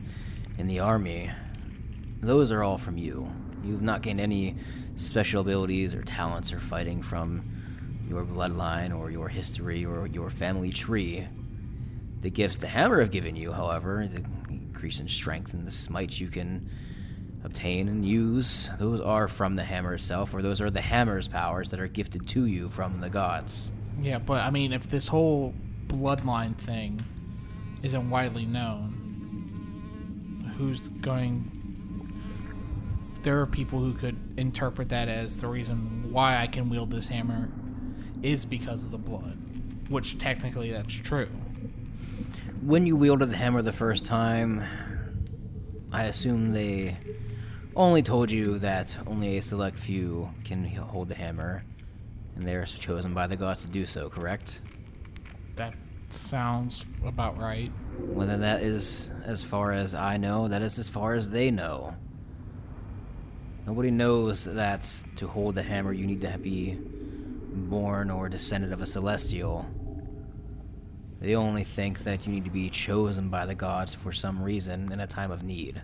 in 0.58 0.68
the 0.68 0.80
army, 0.80 1.32
those 2.22 2.52
are 2.52 2.64
all 2.64 2.78
from 2.78 2.98
you. 2.98 3.32
You've 3.64 3.82
not 3.82 4.02
gained 4.02 4.20
any 4.20 4.58
special 4.98 5.42
abilities 5.42 5.96
or 5.96 6.02
talents 6.04 6.52
or 6.52 6.60
fighting 6.60 7.02
from 7.02 7.50
your 8.10 8.26
bloodline 8.26 8.98
or 8.98 9.10
your 9.10 9.30
history 9.30 9.86
or 9.86 10.08
your 10.08 10.30
family 10.30 10.70
tree. 10.70 11.28
The 12.22 12.30
gifts 12.30 12.58
the 12.58 12.68
hammer 12.68 13.00
have 13.00 13.12
given 13.12 13.36
you, 13.36 13.52
however, 13.52 14.08
the 14.08 14.26
increase 14.50 15.00
in 15.00 15.08
strength 15.08 15.54
and 15.54 15.66
the 15.66 15.72
smites 15.72 16.20
you 16.20 16.28
can 16.28 16.70
obtain 17.44 17.88
and 17.88 18.06
use, 18.06 18.70
those 18.80 19.00
are 19.00 19.28
from 19.28 19.56
the 19.56 19.64
hammer 19.64 19.94
itself, 19.94 20.34
or 20.34 20.42
those 20.42 20.60
are 20.60 20.70
the 20.70 20.82
hammer's 20.82 21.28
powers 21.28 21.70
that 21.70 21.80
are 21.80 21.88
gifted 21.88 22.28
to 22.28 22.46
you 22.46 22.68
from 22.68 23.00
the 23.00 23.10
gods. 23.10 23.72
Yeah, 24.02 24.20
but 24.20 24.44
I 24.44 24.50
mean, 24.50 24.74
if 24.74 24.88
this 24.90 25.08
whole 25.08 25.54
bloodline 25.88 26.58
thing 26.58 27.00
isn't 27.84 28.10
widely 28.10 28.46
known, 28.46 28.94
who's 30.58 30.90
going? 30.90 31.52
There 33.24 33.40
are 33.42 33.46
people 33.46 33.80
who 33.80 33.94
could 33.94 34.18
interpret 34.38 34.90
that 34.90 35.10
as 35.10 35.38
the 35.38 35.48
reason 35.48 36.12
why 36.12 36.42
I 36.42 36.48
can 36.48 36.70
wield 36.70 36.92
this 36.92 37.08
hammer 37.08 37.50
is 38.22 38.46
because 38.46 38.84
of 38.84 38.92
the 38.92 38.98
blood, 38.98 39.38
which 39.90 40.18
technically 40.18 40.72
that's 40.72 40.96
true. 40.96 41.30
When 42.62 42.86
you 42.86 42.96
wielded 42.96 43.30
the 43.30 43.38
hammer 43.38 43.62
the 43.62 43.72
first 43.72 44.06
time, 44.06 44.64
I 45.92 46.04
assume 46.06 46.52
they 46.52 46.98
only 47.76 48.02
told 48.02 48.32
you 48.32 48.60
that 48.60 48.98
only 49.06 49.38
a 49.38 49.42
select 49.42 49.78
few 49.78 50.30
can 50.44 50.66
hold 50.66 51.08
the 51.10 51.16
hammer, 51.16 51.64
and 52.36 52.46
they 52.46 52.56
are 52.56 52.66
chosen 52.66 53.14
by 53.14 53.28
the 53.28 53.36
gods 53.36 53.62
to 53.64 53.70
do 53.70 53.86
so, 53.86 54.10
correct? 54.10 54.62
That 55.56 55.76
sounds 56.10 56.86
about 57.06 57.38
right. 57.38 57.72
Whether 58.00 58.38
that 58.38 58.62
is 58.62 59.12
as 59.24 59.44
far 59.44 59.72
as 59.72 59.94
I 59.94 60.18
know, 60.18 60.48
that 60.48 60.62
is 60.62 60.80
as 60.80 60.90
far 60.90 61.14
as 61.14 61.30
they 61.30 61.52
know. 61.52 61.96
Nobody 63.68 63.92
knows 63.92 64.46
that 64.46 64.90
to 65.18 65.28
hold 65.28 65.56
the 65.56 65.62
hammer 65.62 65.92
you 65.92 66.08
need 66.08 66.22
to 66.22 66.38
be 66.38 66.78
born 66.80 68.10
or 68.10 68.30
descendant 68.30 68.72
of 68.72 68.82
a 68.82 68.86
celestial. 68.86 69.66
They 71.20 71.36
only 71.36 71.66
think 71.66 72.06
that 72.06 72.26
you 72.26 72.32
need 72.32 72.46
to 72.46 72.50
be 72.50 72.70
chosen 72.70 73.28
by 73.28 73.46
the 73.46 73.56
gods 73.56 73.94
for 73.94 74.14
some 74.14 74.42
reason 74.42 74.90
in 74.94 75.02
a 75.02 75.06
time 75.06 75.32
of 75.32 75.44
need. 75.44 75.82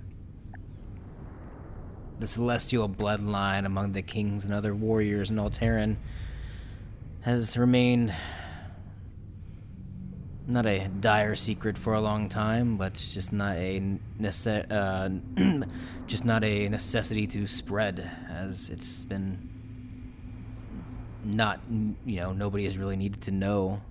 The 2.19 2.27
celestial 2.27 2.87
bloodline 2.87 3.65
among 3.65 3.91
the 3.91 4.01
kings 4.01 4.45
and 4.45 4.53
other 4.53 4.73
warriors 4.73 5.29
in 5.29 5.35
Alteran 5.35 5.97
has 7.19 7.57
remained 7.57 8.13
not 10.47 10.65
a 10.65 10.87
dire 10.87 11.35
secret 11.35 11.77
for 11.77 11.93
a 11.93 12.01
long 12.01 12.29
time, 12.29 12.77
but 12.77 12.95
just 12.95 13.31
not 13.31 13.55
a 13.55 13.79
nece- 14.19 14.71
uh, 14.71 15.65
just 16.07 16.25
not 16.25 16.43
a 16.43 16.67
necessity 16.69 17.27
to 17.27 17.47
spread, 17.47 18.09
as 18.29 18.69
it's 18.69 19.05
been 19.05 19.49
not 21.23 21.61
you 22.05 22.17
know 22.17 22.33
nobody 22.33 22.65
has 22.65 22.77
really 22.77 22.97
needed 22.97 23.21
to 23.21 23.31
know. 23.31 23.81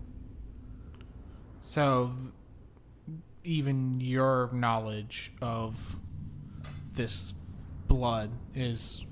So, 1.61 2.12
even 3.44 4.00
your 4.00 4.50
knowledge 4.52 5.32
of 5.40 5.97
this 6.94 7.35
blood 7.88 8.30
is, 8.54 9.06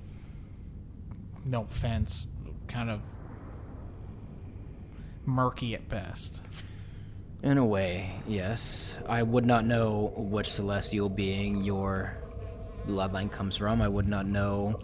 no 1.45 1.63
offense, 1.63 2.27
kind 2.67 2.89
of 2.89 3.01
murky 5.25 5.73
at 5.73 5.87
best. 5.89 6.41
In 7.43 7.57
a 7.57 7.65
way, 7.65 8.11
yes. 8.27 8.97
I 9.07 9.23
would 9.23 9.45
not 9.45 9.65
know 9.65 10.13
which 10.15 10.47
celestial 10.47 11.09
being 11.09 11.63
your 11.63 12.15
bloodline 12.87 13.31
comes 13.31 13.57
from. 13.57 13.81
I 13.81 13.87
would 13.87 14.07
not 14.07 14.27
know 14.27 14.79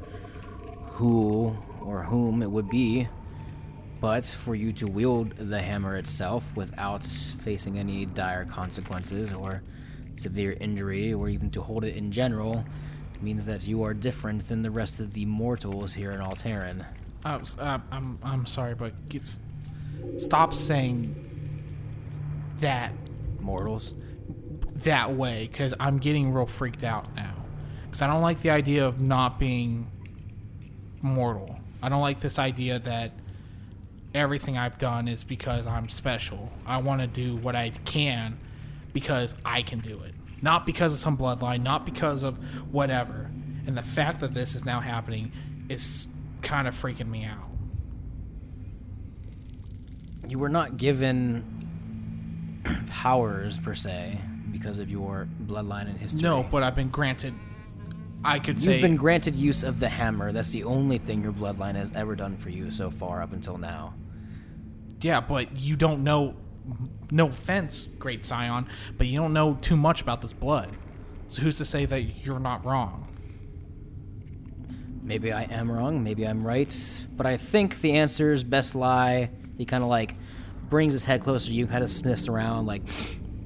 who 0.92 1.56
or 1.82 2.02
whom 2.02 2.42
it 2.42 2.50
would 2.50 2.70
be. 2.70 3.08
But 4.02 4.26
for 4.26 4.56
you 4.56 4.74
to 4.74 4.88
wield 4.88 5.34
the 5.38 5.62
hammer 5.62 5.98
itself 5.98 6.56
without 6.56 7.04
facing 7.04 7.78
any 7.78 8.06
dire 8.06 8.46
consequences 8.46 9.34
or 9.34 9.62
severe 10.16 10.58
injury, 10.60 11.14
or 11.14 11.30
even 11.30 11.52
to 11.52 11.62
hold 11.62 11.84
it 11.84 11.96
in 11.96 12.12
general, 12.12 12.66
means 13.22 13.46
that 13.46 13.68
you 13.68 13.84
are 13.84 13.94
different 13.94 14.48
than 14.48 14.62
the 14.62 14.72
rest 14.72 15.00
of 15.00 15.14
the 15.14 15.26
mortals 15.26 15.94
here 15.94 16.12
in 16.12 16.20
Alteran. 16.20 16.86
Uh, 17.26 17.40
I'm 17.92 18.18
I'm 18.24 18.46
sorry, 18.46 18.76
but 18.76 18.94
stop 20.18 20.54
saying 20.54 21.27
that 22.60 22.92
Mortals? 23.40 23.94
that 24.84 25.14
way 25.14 25.48
because 25.52 25.74
I'm 25.80 25.98
getting 25.98 26.34
real 26.34 26.46
freaked 26.46 26.84
out 26.84 27.14
now. 27.16 27.34
Because 27.86 28.02
I 28.02 28.08
don't 28.08 28.22
like 28.22 28.42
the 28.42 28.50
idea 28.50 28.86
of 28.86 29.02
not 29.02 29.40
being 29.40 29.90
mortal. 31.02 31.58
I 31.82 31.90
don't 31.90 32.02
like 32.02 32.20
this 32.20 32.40
idea 32.40 32.80
that 32.80 33.14
everything 34.14 34.58
I've 34.58 34.78
done 34.78 35.08
is 35.08 35.24
because 35.24 35.68
I'm 35.68 35.90
special. 35.90 36.52
I 36.66 36.78
want 36.78 37.02
to 37.02 37.08
do 37.08 37.36
what 37.38 37.56
I 37.56 37.70
can 37.86 38.38
because 38.94 39.36
I 39.46 39.62
can 39.62 39.80
do 39.80 40.02
it. 40.04 40.14
Not 40.42 40.66
because 40.66 40.94
of 40.94 41.00
some 41.00 41.18
bloodline, 41.18 41.64
not 41.64 41.86
because 41.86 42.24
of 42.24 42.38
whatever. 42.72 43.30
And 43.66 43.78
the 43.78 43.84
fact 43.84 44.20
that 44.22 44.32
this 44.32 44.56
is 44.56 44.66
now 44.66 44.80
happening 44.80 45.32
is 45.70 46.08
kind 46.42 46.68
of 46.68 46.76
freaking 46.76 47.08
me 47.08 47.26
out. 47.26 47.50
You 50.28 50.40
were 50.40 50.50
not 50.50 50.78
given 50.78 51.67
powers 52.90 53.60
per 53.60 53.76
se 53.76 54.20
because 54.52 54.80
of 54.80 54.90
your 54.90 55.28
bloodline 55.46 55.90
and 55.90 55.98
history. 55.98 56.22
No, 56.22 56.44
but 56.44 56.64
I've 56.64 56.76
been 56.76 56.90
granted. 56.90 57.34
I 58.24 58.40
could 58.40 58.56
You've 58.56 58.76
say 58.76 58.82
been 58.82 58.96
granted 58.96 59.36
use 59.36 59.64
of 59.64 59.80
the 59.80 59.90
hammer. 59.90 60.32
That's 60.32 60.50
the 60.50 60.64
only 60.64 60.98
thing 60.98 61.24
your 61.24 61.32
bloodline 61.32 61.76
has 61.76 61.92
ever 61.96 62.16
done 62.16 62.38
for 62.38 62.50
you 62.50 62.72
so 62.72 62.90
far 62.90 63.22
up 63.22 63.34
until 63.34 63.58
now. 63.58 63.94
Yeah, 65.02 65.22
but 65.22 65.56
you 65.58 65.76
don't 65.76 66.04
know. 66.04 66.36
No 67.12 67.28
offense, 67.28 67.88
great 67.98 68.26
Scion, 68.26 68.68
but 68.98 69.08
you 69.08 69.20
don't 69.20 69.34
know 69.34 69.58
too 69.62 69.78
much 69.78 70.02
about 70.02 70.22
this 70.22 70.34
blood. 70.34 70.70
So 71.30 71.42
who's 71.42 71.58
to 71.58 71.66
say 71.66 71.86
that 71.86 72.26
you're 72.26 72.40
not 72.40 72.66
wrong? 72.66 73.08
Maybe 75.02 75.32
I 75.32 75.44
am 75.44 75.72
wrong, 75.72 76.04
maybe 76.04 76.28
I'm 76.28 76.46
right, 76.46 76.76
but 77.16 77.26
I 77.26 77.38
think 77.38 77.80
the 77.80 77.94
answers 77.94 78.44
best 78.44 78.76
lie. 78.76 79.30
He 79.58 79.64
kind 79.64 79.82
of 79.82 79.90
like 79.90 80.16
brings 80.70 80.94
his 80.94 81.06
head 81.06 81.24
closer 81.24 81.48
to 81.48 81.54
you, 81.54 81.68
kind 81.68 81.84
of 81.84 81.90
sniffs 81.90 82.28
around, 82.28 82.66
like 82.66 82.82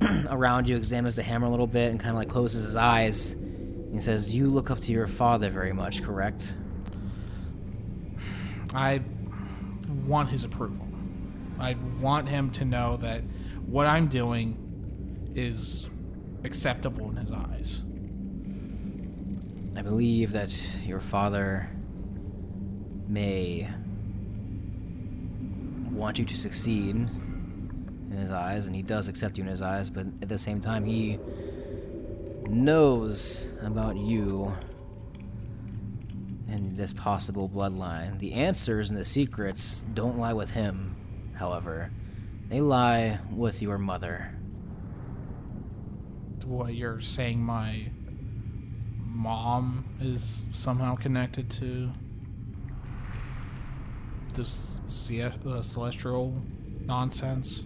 around 0.29 0.67
you, 0.67 0.75
examines 0.75 1.15
the 1.15 1.23
hammer 1.23 1.47
a 1.47 1.49
little 1.49 1.67
bit, 1.67 1.91
and 1.91 1.99
kind 1.99 2.11
of 2.11 2.17
like 2.17 2.29
closes 2.29 2.63
his 2.63 2.75
eyes. 2.75 3.35
He 3.91 3.99
says, 3.99 4.35
"You 4.35 4.49
look 4.49 4.71
up 4.71 4.79
to 4.81 4.91
your 4.91 5.07
father 5.07 5.49
very 5.49 5.73
much, 5.73 6.01
correct?" 6.03 6.53
I 8.73 9.01
want 10.05 10.29
his 10.29 10.43
approval. 10.43 10.87
I 11.59 11.75
want 11.99 12.27
him 12.29 12.49
to 12.51 12.65
know 12.65 12.97
that 12.97 13.21
what 13.65 13.85
I'm 13.85 14.07
doing 14.07 14.57
is 15.35 15.87
acceptable 16.43 17.09
in 17.09 17.17
his 17.17 17.31
eyes. 17.31 17.83
I 19.77 19.81
believe 19.81 20.31
that 20.33 20.57
your 20.85 20.99
father 20.99 21.69
may 23.07 23.69
want 26.01 26.17
you 26.17 26.25
to 26.25 26.35
succeed 26.35 26.95
in 26.95 28.17
his 28.17 28.31
eyes, 28.31 28.65
and 28.65 28.75
he 28.75 28.81
does 28.81 29.07
accept 29.07 29.37
you 29.37 29.43
in 29.43 29.47
his 29.47 29.61
eyes, 29.61 29.87
but 29.87 30.07
at 30.23 30.27
the 30.27 30.37
same 30.37 30.59
time, 30.59 30.83
he 30.83 31.19
knows 32.49 33.47
about 33.61 33.95
you 33.95 34.51
and 36.49 36.75
this 36.75 36.91
possible 36.91 37.47
bloodline. 37.47 38.17
The 38.17 38.33
answers 38.33 38.89
and 38.89 38.97
the 38.97 39.05
secrets 39.05 39.85
don't 39.93 40.17
lie 40.17 40.33
with 40.33 40.49
him, 40.49 40.95
however, 41.35 41.91
they 42.49 42.61
lie 42.61 43.19
with 43.31 43.61
your 43.61 43.77
mother. 43.77 44.35
What 46.45 46.73
you're 46.73 46.99
saying, 46.99 47.39
my 47.39 47.91
mom 48.97 49.85
is 50.01 50.45
somehow 50.51 50.95
connected 50.95 51.51
to 51.51 51.91
this 54.31 54.79
uh, 55.45 55.61
celestial 55.61 56.41
nonsense. 56.81 57.63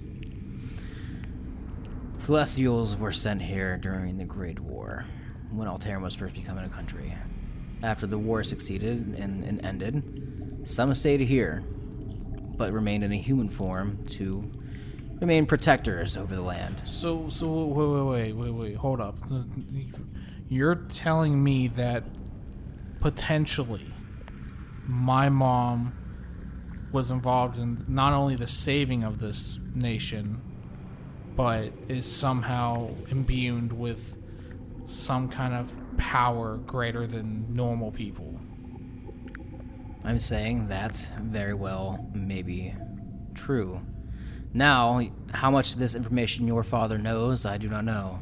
Celestials 2.17 2.95
were 2.95 3.11
sent 3.11 3.41
here 3.41 3.77
during 3.77 4.17
the 4.17 4.25
Great 4.25 4.59
War, 4.59 5.05
when 5.51 5.67
Alteran 5.67 6.01
was 6.01 6.15
first 6.15 6.33
becoming 6.33 6.65
a 6.65 6.69
country. 6.69 7.15
After 7.83 8.07
the 8.07 8.17
war 8.17 8.43
succeeded 8.43 9.15
and, 9.17 9.43
and 9.43 9.63
ended, 9.65 10.61
some 10.63 10.93
stayed 10.93 11.19
here, 11.21 11.63
but 12.57 12.73
remained 12.73 13.03
in 13.03 13.11
a 13.11 13.17
human 13.17 13.49
form 13.49 14.03
to 14.11 14.49
remain 15.19 15.45
protectors 15.45 16.17
over 16.17 16.35
the 16.35 16.41
land. 16.41 16.81
So, 16.85 17.29
so 17.29 17.65
wait, 17.65 17.87
wait, 17.87 18.33
wait, 18.33 18.33
wait, 18.33 18.51
wait. 18.51 18.75
Hold 18.75 19.01
up. 19.01 19.17
You're 20.49 20.75
telling 20.75 21.43
me 21.43 21.67
that 21.69 22.03
potentially 23.01 23.93
my 24.87 25.29
mom 25.29 25.93
was 26.95 27.11
involved 27.11 27.57
in 27.57 27.83
not 27.89 28.13
only 28.13 28.37
the 28.37 28.47
saving 28.47 29.03
of 29.03 29.19
this 29.19 29.59
nation, 29.75 30.41
but 31.35 31.73
is 31.89 32.05
somehow 32.09 32.89
imbued 33.11 33.73
with 33.73 34.15
some 34.85 35.27
kind 35.27 35.53
of 35.53 35.69
power 35.97 36.55
greater 36.55 37.05
than 37.05 37.53
normal 37.53 37.91
people. 37.91 38.39
I'm 40.05 40.21
saying 40.21 40.69
that's 40.69 41.07
very 41.19 41.53
well 41.53 42.09
maybe 42.13 42.73
true. 43.33 43.81
Now, 44.53 45.05
how 45.33 45.51
much 45.51 45.73
of 45.73 45.79
this 45.79 45.95
information 45.95 46.47
your 46.47 46.63
father 46.63 46.97
knows, 46.97 47.45
I 47.45 47.57
do 47.57 47.67
not 47.67 47.83
know. 47.83 48.19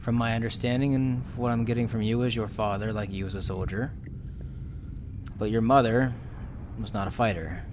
From 0.00 0.14
my 0.14 0.34
understanding 0.34 0.94
and 0.94 1.24
what 1.36 1.52
I'm 1.52 1.64
getting 1.64 1.88
from 1.88 2.02
you 2.02 2.20
is 2.20 2.36
your 2.36 2.48
father, 2.48 2.92
like 2.92 3.10
you, 3.10 3.24
is 3.24 3.34
a 3.34 3.40
soldier. 3.40 3.92
But 5.38 5.50
your 5.50 5.62
mother 5.62 6.12
was 6.78 6.92
not 6.92 7.08
a 7.08 7.10
fighter. 7.10 7.64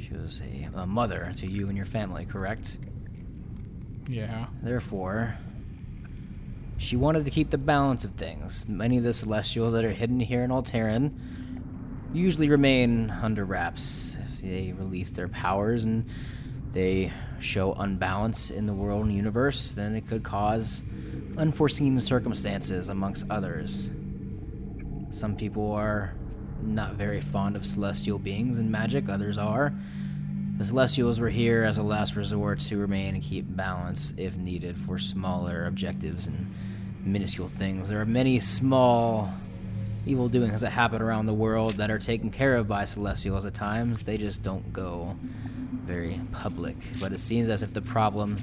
She 0.00 0.14
was 0.14 0.40
a, 0.42 0.68
a 0.74 0.86
mother 0.86 1.32
to 1.36 1.46
you 1.46 1.68
and 1.68 1.76
your 1.76 1.86
family, 1.86 2.24
correct? 2.26 2.78
Yeah. 4.08 4.46
Therefore, 4.62 5.36
She 6.78 6.96
wanted 6.96 7.26
to 7.26 7.30
keep 7.30 7.50
the 7.50 7.58
balance 7.58 8.04
of 8.04 8.12
things. 8.12 8.66
Many 8.66 8.96
of 8.96 9.04
the 9.04 9.12
Celestials 9.12 9.74
that 9.74 9.84
are 9.84 9.92
hidden 9.92 10.18
here 10.18 10.42
in 10.42 10.50
Alteran 10.50 11.12
usually 12.14 12.48
remain 12.48 13.10
under 13.10 13.44
wraps. 13.44 14.16
If 14.18 14.40
they 14.40 14.72
release 14.72 15.10
their 15.10 15.28
powers 15.28 15.84
and 15.84 16.08
they 16.72 17.12
show 17.38 17.74
unbalance 17.74 18.50
in 18.50 18.64
the 18.64 18.72
world 18.72 19.04
and 19.04 19.14
universe, 19.14 19.72
then 19.72 19.94
it 19.94 20.06
could 20.08 20.22
cause 20.22 20.82
unforeseen 21.36 22.00
circumstances 22.00 22.88
amongst 22.88 23.26
others. 23.28 23.90
Some 25.10 25.36
people 25.36 25.72
are 25.72 26.14
not 26.62 26.94
very 26.94 27.20
fond 27.20 27.56
of 27.56 27.66
celestial 27.66 28.18
beings 28.18 28.58
and 28.58 28.70
magic, 28.70 29.08
others 29.08 29.38
are. 29.38 29.72
The 30.58 30.64
Celestials 30.64 31.18
were 31.18 31.30
here 31.30 31.64
as 31.64 31.78
a 31.78 31.82
last 31.82 32.16
resort 32.16 32.60
to 32.60 32.76
remain 32.76 33.14
and 33.14 33.22
keep 33.22 33.46
balance 33.48 34.12
if 34.18 34.36
needed 34.36 34.76
for 34.76 34.98
smaller 34.98 35.66
objectives 35.66 36.26
and 36.26 36.54
minuscule 37.02 37.48
things. 37.48 37.88
There 37.88 38.00
are 38.00 38.06
many 38.06 38.40
small 38.40 39.32
evil 40.06 40.28
doings 40.28 40.60
that 40.60 40.70
happen 40.70 41.00
around 41.00 41.26
the 41.26 41.34
world 41.34 41.74
that 41.74 41.90
are 41.90 41.98
taken 41.98 42.30
care 42.30 42.56
of 42.56 42.68
by 42.68 42.84
Celestials 42.84 43.46
at 43.46 43.54
times. 43.54 44.02
They 44.02 44.18
just 44.18 44.42
don't 44.42 44.70
go 44.72 45.16
very 45.84 46.20
public. 46.32 46.76
But 47.00 47.12
it 47.12 47.20
seems 47.20 47.48
as 47.48 47.62
if 47.62 47.72
the 47.72 47.82
problem 47.82 48.38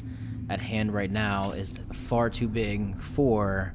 at 0.50 0.60
hand 0.60 0.94
right 0.94 1.12
now 1.12 1.52
is 1.52 1.78
far 1.94 2.30
too 2.30 2.48
big 2.48 3.00
for 3.00 3.74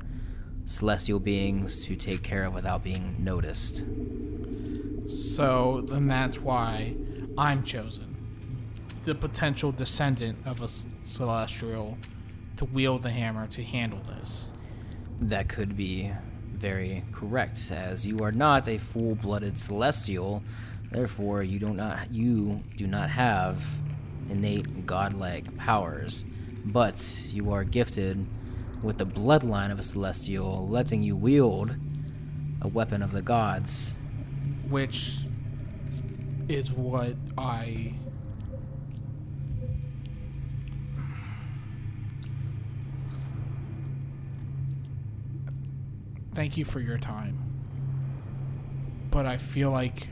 celestial 0.72 1.20
beings 1.20 1.84
to 1.84 1.94
take 1.94 2.22
care 2.22 2.44
of 2.44 2.54
without 2.54 2.82
being 2.82 3.14
noticed. 3.18 3.84
So 5.06 5.84
then 5.86 6.08
that's 6.08 6.40
why 6.40 6.94
I'm 7.36 7.62
chosen. 7.62 8.16
The 9.04 9.14
potential 9.14 9.70
descendant 9.70 10.38
of 10.46 10.62
a 10.62 10.68
celestial 11.04 11.98
to 12.56 12.64
wield 12.64 13.02
the 13.02 13.10
hammer 13.10 13.46
to 13.48 13.62
handle 13.62 14.00
this. 14.00 14.48
That 15.20 15.48
could 15.48 15.76
be 15.76 16.10
very 16.54 17.04
correct, 17.12 17.70
as 17.70 18.06
you 18.06 18.20
are 18.20 18.32
not 18.32 18.66
a 18.68 18.78
full-blooded 18.78 19.58
celestial. 19.58 20.42
Therefore, 20.90 21.42
you 21.42 21.58
do 21.58 21.74
not 21.74 22.10
you 22.10 22.62
do 22.76 22.86
not 22.86 23.10
have 23.10 23.66
innate 24.30 24.86
godlike 24.86 25.54
powers, 25.56 26.24
but 26.64 26.96
you 27.30 27.52
are 27.52 27.64
gifted 27.64 28.24
with 28.82 28.98
the 28.98 29.06
bloodline 29.06 29.70
of 29.70 29.78
a 29.78 29.82
celestial, 29.82 30.66
letting 30.68 31.02
you 31.02 31.16
wield 31.16 31.76
a 32.60 32.68
weapon 32.68 33.02
of 33.02 33.12
the 33.12 33.22
gods. 33.22 33.94
which 34.68 35.18
is 36.48 36.70
what 36.70 37.14
I 37.38 37.94
Thank 46.34 46.56
you 46.56 46.64
for 46.64 46.80
your 46.80 46.96
time. 46.96 47.38
But 49.10 49.26
I 49.26 49.36
feel 49.36 49.70
like 49.70 50.08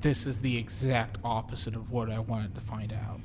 this 0.00 0.26
is 0.26 0.40
the 0.40 0.56
exact 0.56 1.18
opposite 1.22 1.76
of 1.76 1.92
what 1.92 2.10
I 2.10 2.18
wanted 2.18 2.54
to 2.56 2.60
find 2.60 2.92
out. 2.92 3.20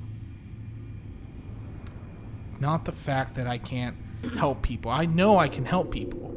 Not 2.60 2.84
the 2.84 2.92
fact 2.92 3.34
that 3.36 3.46
I 3.46 3.58
can't 3.58 3.96
help 4.38 4.62
people. 4.62 4.90
I 4.90 5.06
know 5.06 5.38
I 5.38 5.48
can 5.48 5.64
help 5.64 5.90
people. 5.90 6.34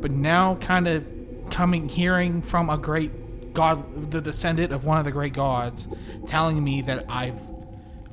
But 0.00 0.10
now 0.10 0.56
kind 0.56 0.88
of 0.88 1.06
coming 1.50 1.88
hearing 1.88 2.42
from 2.42 2.70
a 2.70 2.78
great 2.78 3.52
god 3.52 4.10
the 4.10 4.20
descendant 4.20 4.72
of 4.72 4.84
one 4.84 4.98
of 4.98 5.04
the 5.04 5.12
great 5.12 5.32
gods 5.32 5.86
telling 6.26 6.62
me 6.64 6.82
that 6.82 7.04
i've 7.08 7.38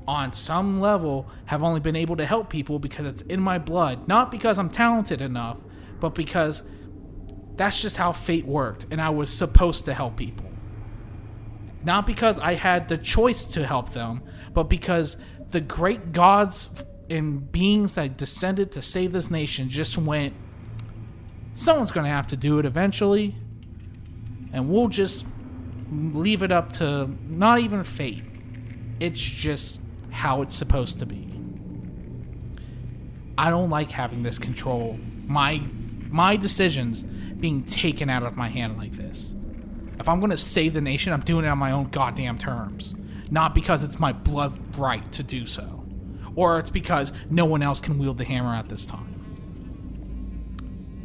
on 0.07 0.31
some 0.31 0.79
level 0.79 1.27
have 1.45 1.63
only 1.63 1.79
been 1.79 1.95
able 1.95 2.15
to 2.15 2.25
help 2.25 2.49
people 2.49 2.79
because 2.79 3.05
it's 3.05 3.21
in 3.23 3.39
my 3.39 3.57
blood. 3.57 4.07
Not 4.07 4.31
because 4.31 4.57
i'm 4.59 4.69
talented 4.69 5.21
enough 5.21 5.59
but 5.99 6.15
because 6.15 6.63
that's 7.55 7.81
just 7.81 7.97
how 7.97 8.11
fate 8.11 8.45
worked 8.45 8.85
and 8.91 9.01
i 9.01 9.09
was 9.09 9.31
supposed 9.31 9.85
to 9.85 9.93
help 9.93 10.17
people. 10.17 10.49
Not 11.83 12.05
because 12.05 12.39
i 12.39 12.53
had 12.53 12.87
the 12.87 12.97
choice 12.97 13.45
to 13.45 13.65
help 13.65 13.91
them 13.91 14.21
but 14.53 14.63
because 14.63 15.17
the 15.51 15.61
great 15.61 16.11
gods 16.11 16.69
and 17.11 17.51
beings 17.51 17.95
that 17.95 18.17
descended 18.17 18.71
to 18.71 18.81
save 18.81 19.11
this 19.11 19.29
nation 19.29 19.69
just 19.69 19.97
went 19.97 20.33
someone's 21.53 21.91
going 21.91 22.05
to 22.05 22.09
have 22.09 22.27
to 22.27 22.37
do 22.37 22.59
it 22.59 22.65
eventually 22.65 23.35
and 24.53 24.69
we'll 24.69 24.87
just 24.87 25.25
leave 25.91 26.43
it 26.43 26.51
up 26.51 26.71
to 26.73 27.09
not 27.27 27.59
even 27.59 27.83
fate. 27.83 28.23
It's 28.99 29.21
just 29.21 29.79
how 30.09 30.41
it's 30.41 30.55
supposed 30.55 30.99
to 30.99 31.05
be. 31.05 31.27
I 33.37 33.49
don't 33.49 33.69
like 33.69 33.91
having 33.91 34.23
this 34.23 34.37
control 34.37 34.99
my 35.25 35.61
my 36.09 36.35
decisions 36.35 37.03
being 37.03 37.63
taken 37.63 38.09
out 38.09 38.23
of 38.23 38.35
my 38.35 38.49
hand 38.49 38.77
like 38.77 38.91
this. 38.91 39.33
If 39.99 40.09
i'm 40.09 40.19
going 40.19 40.31
to 40.31 40.37
save 40.37 40.73
the 40.73 40.81
nation 40.81 41.13
i'm 41.13 41.21
doing 41.21 41.45
it 41.45 41.47
on 41.47 41.57
my 41.57 41.71
own 41.71 41.89
goddamn 41.89 42.37
terms 42.37 42.95
not 43.29 43.53
because 43.53 43.83
it's 43.83 43.99
my 43.99 44.11
blood 44.11 44.59
right 44.77 45.09
to 45.11 45.23
do 45.23 45.45
so 45.45 45.80
or 46.35 46.59
it's 46.59 46.71
because 46.71 47.13
no 47.29 47.45
one 47.45 47.61
else 47.61 47.79
can 47.79 47.97
wield 47.97 48.17
the 48.17 48.25
hammer 48.25 48.55
at 48.55 48.69
this 48.69 48.85
time 48.85 49.21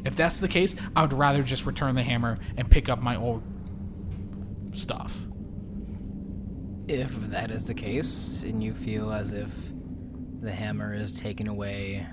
if 0.07 0.15
that's 0.15 0.39
the 0.39 0.49
case, 0.49 0.77
I 0.95 1.03
would 1.03 1.13
rather 1.13 1.43
just 1.43 1.67
return 1.67 1.97
the 1.97 2.03
hammer 2.03 2.39
and 2.57 2.71
pick 2.71 2.89
up 2.89 3.03
my 3.03 3.17
old 3.17 3.43
stuff. 4.73 5.27
If 6.87 7.11
that 7.31 7.51
is 7.51 7.67
the 7.67 7.75
case, 7.75 8.45
and 8.45 8.63
you 8.63 8.73
feel 8.73 9.11
as 9.11 9.33
if 9.33 9.53
the 10.41 10.53
hammer 10.53 10.95
is 10.95 11.19
taking 11.19 11.49
away 11.49 12.07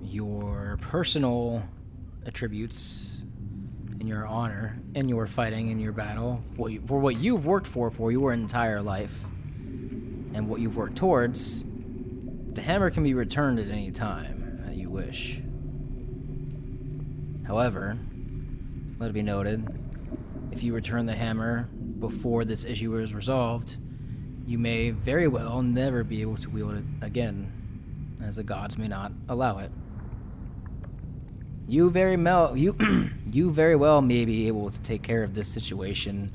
your 0.00 0.78
personal 0.80 1.64
attributes 2.24 3.22
and 3.98 4.08
your 4.08 4.26
honor 4.26 4.80
and 4.94 5.10
your 5.10 5.26
fighting 5.26 5.70
and 5.70 5.82
your 5.82 5.92
battle 5.92 6.40
for 6.86 7.00
what 7.00 7.16
you've 7.16 7.46
worked 7.46 7.66
for 7.66 7.90
for 7.90 8.12
your 8.12 8.32
entire 8.32 8.80
life 8.80 9.24
and 10.34 10.48
what 10.48 10.60
you've 10.60 10.76
worked 10.76 10.96
towards, 10.96 11.64
the 12.52 12.62
hammer 12.62 12.90
can 12.90 13.02
be 13.02 13.14
returned 13.14 13.58
at 13.58 13.68
any 13.68 13.90
time 13.90 14.62
that 14.66 14.74
you 14.74 14.90
wish. 14.90 15.40
However, 17.46 17.98
let 18.98 19.10
it 19.10 19.12
be 19.12 19.22
noted 19.22 19.66
if 20.56 20.62
you 20.62 20.74
return 20.74 21.04
the 21.04 21.14
hammer 21.14 21.68
before 21.98 22.44
this 22.44 22.64
issue 22.64 22.96
is 22.96 23.12
resolved, 23.12 23.76
you 24.46 24.58
may 24.58 24.90
very 24.90 25.28
well 25.28 25.60
never 25.60 26.02
be 26.02 26.22
able 26.22 26.38
to 26.38 26.48
wield 26.48 26.74
it 26.74 26.84
again, 27.02 27.52
as 28.22 28.36
the 28.36 28.42
gods 28.42 28.78
may 28.78 28.88
not 28.88 29.12
allow 29.28 29.58
it. 29.58 29.70
You 31.68 31.90
very 31.90 32.16
well 32.16 32.56
you 32.56 32.76
you 33.30 33.50
very 33.50 33.76
well 33.76 34.00
may 34.00 34.24
be 34.24 34.46
able 34.46 34.70
to 34.70 34.80
take 34.80 35.02
care 35.02 35.22
of 35.22 35.34
this 35.34 35.48
situation 35.48 36.32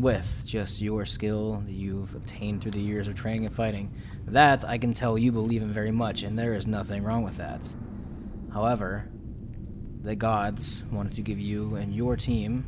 with 0.00 0.42
just 0.46 0.80
your 0.80 1.04
skill 1.04 1.62
that 1.66 1.72
you've 1.72 2.14
obtained 2.14 2.62
through 2.62 2.70
the 2.70 2.80
years 2.80 3.08
of 3.08 3.14
training 3.14 3.46
and 3.46 3.54
fighting. 3.54 3.92
That 4.26 4.64
I 4.64 4.78
can 4.78 4.92
tell 4.92 5.18
you 5.18 5.32
believe 5.32 5.62
in 5.62 5.72
very 5.72 5.90
much, 5.90 6.22
and 6.22 6.38
there 6.38 6.54
is 6.54 6.66
nothing 6.66 7.02
wrong 7.02 7.24
with 7.24 7.36
that. 7.38 7.60
However, 8.52 9.08
the 10.02 10.14
gods 10.14 10.84
wanted 10.92 11.14
to 11.14 11.22
give 11.22 11.40
you 11.40 11.74
and 11.74 11.94
your 11.94 12.16
team 12.16 12.64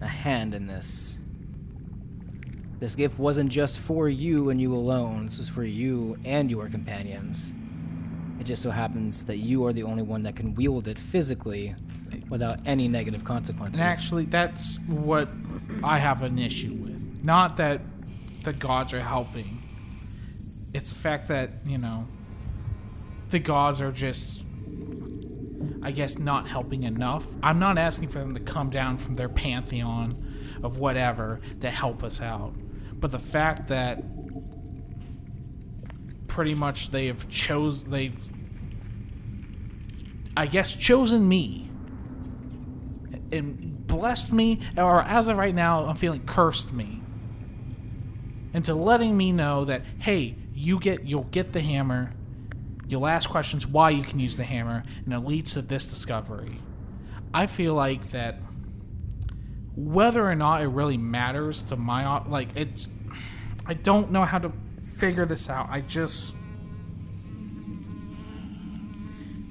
a 0.00 0.06
hand 0.06 0.54
in 0.54 0.66
this. 0.66 1.18
This 2.78 2.94
gift 2.94 3.18
wasn't 3.18 3.50
just 3.50 3.78
for 3.78 4.08
you 4.08 4.50
and 4.50 4.60
you 4.60 4.74
alone, 4.74 5.26
this 5.26 5.38
was 5.38 5.48
for 5.48 5.64
you 5.64 6.18
and 6.24 6.50
your 6.50 6.68
companions. 6.68 7.54
It 8.38 8.44
just 8.44 8.62
so 8.62 8.70
happens 8.70 9.24
that 9.24 9.38
you 9.38 9.64
are 9.64 9.72
the 9.72 9.82
only 9.82 10.02
one 10.02 10.22
that 10.24 10.36
can 10.36 10.54
wield 10.54 10.88
it 10.88 10.98
physically 10.98 11.74
without 12.28 12.60
any 12.66 12.86
negative 12.86 13.24
consequences. 13.24 13.80
And 13.80 13.88
actually, 13.88 14.26
that's 14.26 14.78
what 14.86 15.28
I 15.82 15.98
have 15.98 16.22
an 16.22 16.38
issue 16.38 16.72
with. 16.72 17.20
Not 17.22 17.56
that 17.56 17.80
the 18.42 18.52
gods 18.52 18.92
are 18.92 19.00
helping, 19.00 19.62
it's 20.72 20.90
the 20.90 20.96
fact 20.96 21.28
that, 21.28 21.50
you 21.66 21.78
know, 21.78 22.06
the 23.28 23.38
gods 23.38 23.80
are 23.80 23.90
just, 23.90 24.42
I 25.82 25.90
guess, 25.90 26.18
not 26.18 26.48
helping 26.48 26.84
enough. 26.84 27.26
I'm 27.42 27.58
not 27.58 27.78
asking 27.78 28.08
for 28.08 28.18
them 28.18 28.34
to 28.34 28.40
come 28.40 28.70
down 28.70 28.98
from 28.98 29.14
their 29.14 29.28
pantheon 29.28 30.60
of 30.62 30.78
whatever 30.78 31.40
to 31.60 31.70
help 31.70 32.02
us 32.04 32.20
out. 32.20 32.54
But 32.94 33.10
the 33.10 33.18
fact 33.18 33.68
that 33.68 34.02
pretty 36.28 36.54
much 36.54 36.90
they 36.90 37.06
have 37.06 37.26
chose 37.30 37.82
they've 37.84 38.22
I 40.36 40.46
guess 40.46 40.70
chosen 40.70 41.26
me 41.26 41.70
and 43.32 43.75
blessed 43.86 44.32
me, 44.32 44.60
or 44.76 45.02
as 45.02 45.28
of 45.28 45.36
right 45.36 45.54
now, 45.54 45.86
I'm 45.86 45.96
feeling 45.96 46.24
cursed 46.24 46.72
me 46.72 47.02
into 48.52 48.74
letting 48.74 49.16
me 49.16 49.32
know 49.32 49.64
that 49.66 49.82
hey, 49.98 50.36
you 50.54 50.78
get 50.78 51.04
you'll 51.04 51.24
get 51.24 51.52
the 51.52 51.60
hammer, 51.60 52.12
you'll 52.88 53.06
ask 53.06 53.28
questions 53.28 53.66
why 53.66 53.90
you 53.90 54.02
can 54.02 54.18
use 54.18 54.36
the 54.36 54.44
hammer, 54.44 54.82
and 55.04 55.12
it 55.12 55.20
leads 55.20 55.52
to 55.54 55.62
this 55.62 55.88
discovery. 55.88 56.58
I 57.34 57.46
feel 57.46 57.74
like 57.74 58.10
that 58.12 58.40
whether 59.74 60.26
or 60.26 60.34
not 60.34 60.62
it 60.62 60.68
really 60.68 60.96
matters 60.96 61.62
to 61.64 61.76
my 61.76 62.24
like 62.28 62.48
it's 62.56 62.88
I 63.66 63.74
don't 63.74 64.10
know 64.10 64.24
how 64.24 64.38
to 64.38 64.52
figure 64.96 65.26
this 65.26 65.50
out. 65.50 65.68
I 65.70 65.82
just 65.82 66.32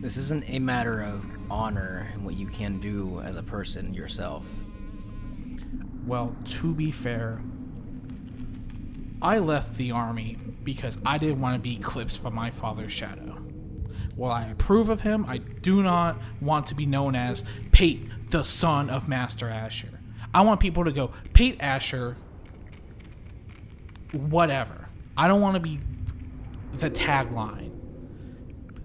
This 0.05 0.17
isn't 0.17 0.47
a 0.47 0.59
matter 0.59 1.01
of 1.01 1.25
honor 1.49 2.09
and 2.13 2.25
what 2.25 2.35
you 2.35 2.47
can 2.47 2.79
do 2.79 3.21
as 3.21 3.37
a 3.37 3.43
person 3.43 3.93
yourself. 3.93 4.45
Well, 6.05 6.35
to 6.45 6.75
be 6.75 6.91
fair, 6.91 7.41
I 9.21 9.39
left 9.39 9.75
the 9.75 9.91
army 9.91 10.37
because 10.63 10.97
I 11.05 11.17
didn't 11.17 11.41
want 11.41 11.55
to 11.55 11.59
be 11.59 11.75
eclipsed 11.77 12.21
by 12.21 12.29
my 12.29 12.51
father's 12.51 12.93
shadow. 12.93 13.37
While 14.15 14.31
I 14.31 14.47
approve 14.47 14.89
of 14.89 15.01
him, 15.01 15.25
I 15.27 15.39
do 15.39 15.83
not 15.83 16.17
want 16.41 16.67
to 16.67 16.75
be 16.75 16.85
known 16.85 17.15
as 17.15 17.43
Pate, 17.71 18.07
the 18.29 18.43
son 18.43 18.89
of 18.89 19.07
Master 19.07 19.49
Asher. 19.49 19.99
I 20.33 20.41
want 20.41 20.59
people 20.59 20.85
to 20.85 20.91
go, 20.91 21.11
Pate 21.33 21.57
Asher, 21.59 22.15
whatever. 24.11 24.89
I 25.17 25.27
don't 25.27 25.41
want 25.41 25.55
to 25.55 25.59
be 25.59 25.79
the 26.73 26.89
tagline, 26.89 27.71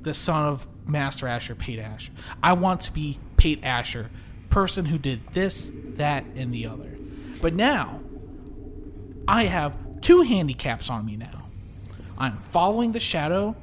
the 0.03 0.15
son 0.15 0.47
of 0.47 0.67
Master 0.91 1.27
Asher, 1.27 1.55
Pate 1.55 1.79
Asher. 1.79 2.13
I 2.43 2.53
want 2.53 2.83
to 2.83 2.93
be 2.93 3.19
Pate 3.37 3.65
Asher, 3.65 4.11
person 4.49 4.87
who 4.87 4.99
did 4.99 5.21
this, 5.33 5.73
that, 5.75 6.25
and 6.37 6.53
the 6.53 6.67
other. 6.67 6.97
But 7.41 7.55
now, 7.55 8.01
I 9.27 9.45
have 9.45 9.75
two 10.01 10.23
handicaps 10.23 10.91
on 10.91 11.07
me 11.07 11.17
now. 11.17 11.49
I'm 12.19 12.39
following 12.39 12.93
the 12.93 13.01
shadow 13.01 13.57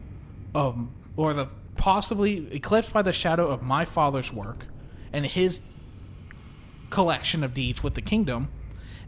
of, 0.56 0.88
or 1.16 1.34
the 1.34 1.48
possibly 1.76 2.48
eclipsed 2.54 2.92
by 2.92 3.04
the 3.04 3.14
shadow 3.14 3.50
of 3.50 3.62
my 3.62 3.86
father's 3.86 4.34
work 4.34 4.66
and 5.14 5.26
his 5.26 5.62
collection 6.90 7.44
of 7.44 7.54
deeds 7.54 7.84
with 7.84 7.94
the 7.94 8.02
kingdom. 8.02 8.50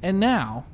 And 0.02 0.20
now, 0.20 0.66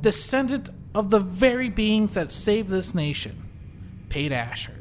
descendant 0.00 0.70
of 0.94 1.10
the 1.10 1.20
very 1.20 1.68
beings 1.68 2.14
that 2.14 2.32
saved 2.32 2.68
this 2.68 2.94
nation, 2.94 3.48
Pate 4.08 4.32
Asher. 4.32 4.77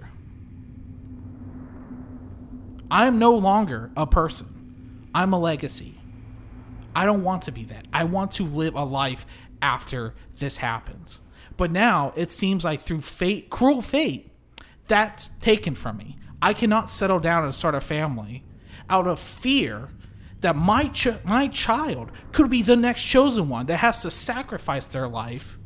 I'm 2.89 3.19
no 3.19 3.35
longer 3.35 3.91
a 3.95 4.07
person. 4.07 5.09
I'm 5.13 5.33
a 5.33 5.39
legacy. 5.39 5.95
I 6.95 7.05
don't 7.05 7.23
want 7.23 7.43
to 7.43 7.51
be 7.51 7.63
that. 7.65 7.85
I 7.93 8.05
want 8.05 8.31
to 8.33 8.43
live 8.43 8.75
a 8.75 8.83
life 8.83 9.25
after 9.61 10.13
this 10.39 10.57
happens. 10.57 11.19
But 11.57 11.71
now 11.71 12.13
it 12.15 12.31
seems 12.31 12.63
like 12.63 12.81
through 12.81 13.01
fate, 13.01 13.49
cruel 13.49 13.81
fate, 13.81 14.31
that's 14.87 15.29
taken 15.41 15.75
from 15.75 15.97
me. 15.97 16.17
I 16.41 16.53
cannot 16.53 16.89
settle 16.89 17.19
down 17.19 17.43
and 17.43 17.53
start 17.53 17.75
a 17.75 17.81
family 17.81 18.43
out 18.89 19.07
of 19.07 19.19
fear 19.19 19.89
that 20.41 20.55
my 20.55 20.87
ch- 20.89 21.23
my 21.23 21.47
child 21.47 22.11
could 22.31 22.49
be 22.49 22.61
the 22.61 22.75
next 22.75 23.03
chosen 23.03 23.49
one 23.49 23.65
that 23.65 23.77
has 23.77 24.01
to 24.03 24.11
sacrifice 24.11 24.87
their 24.87 25.07
life 25.07 25.57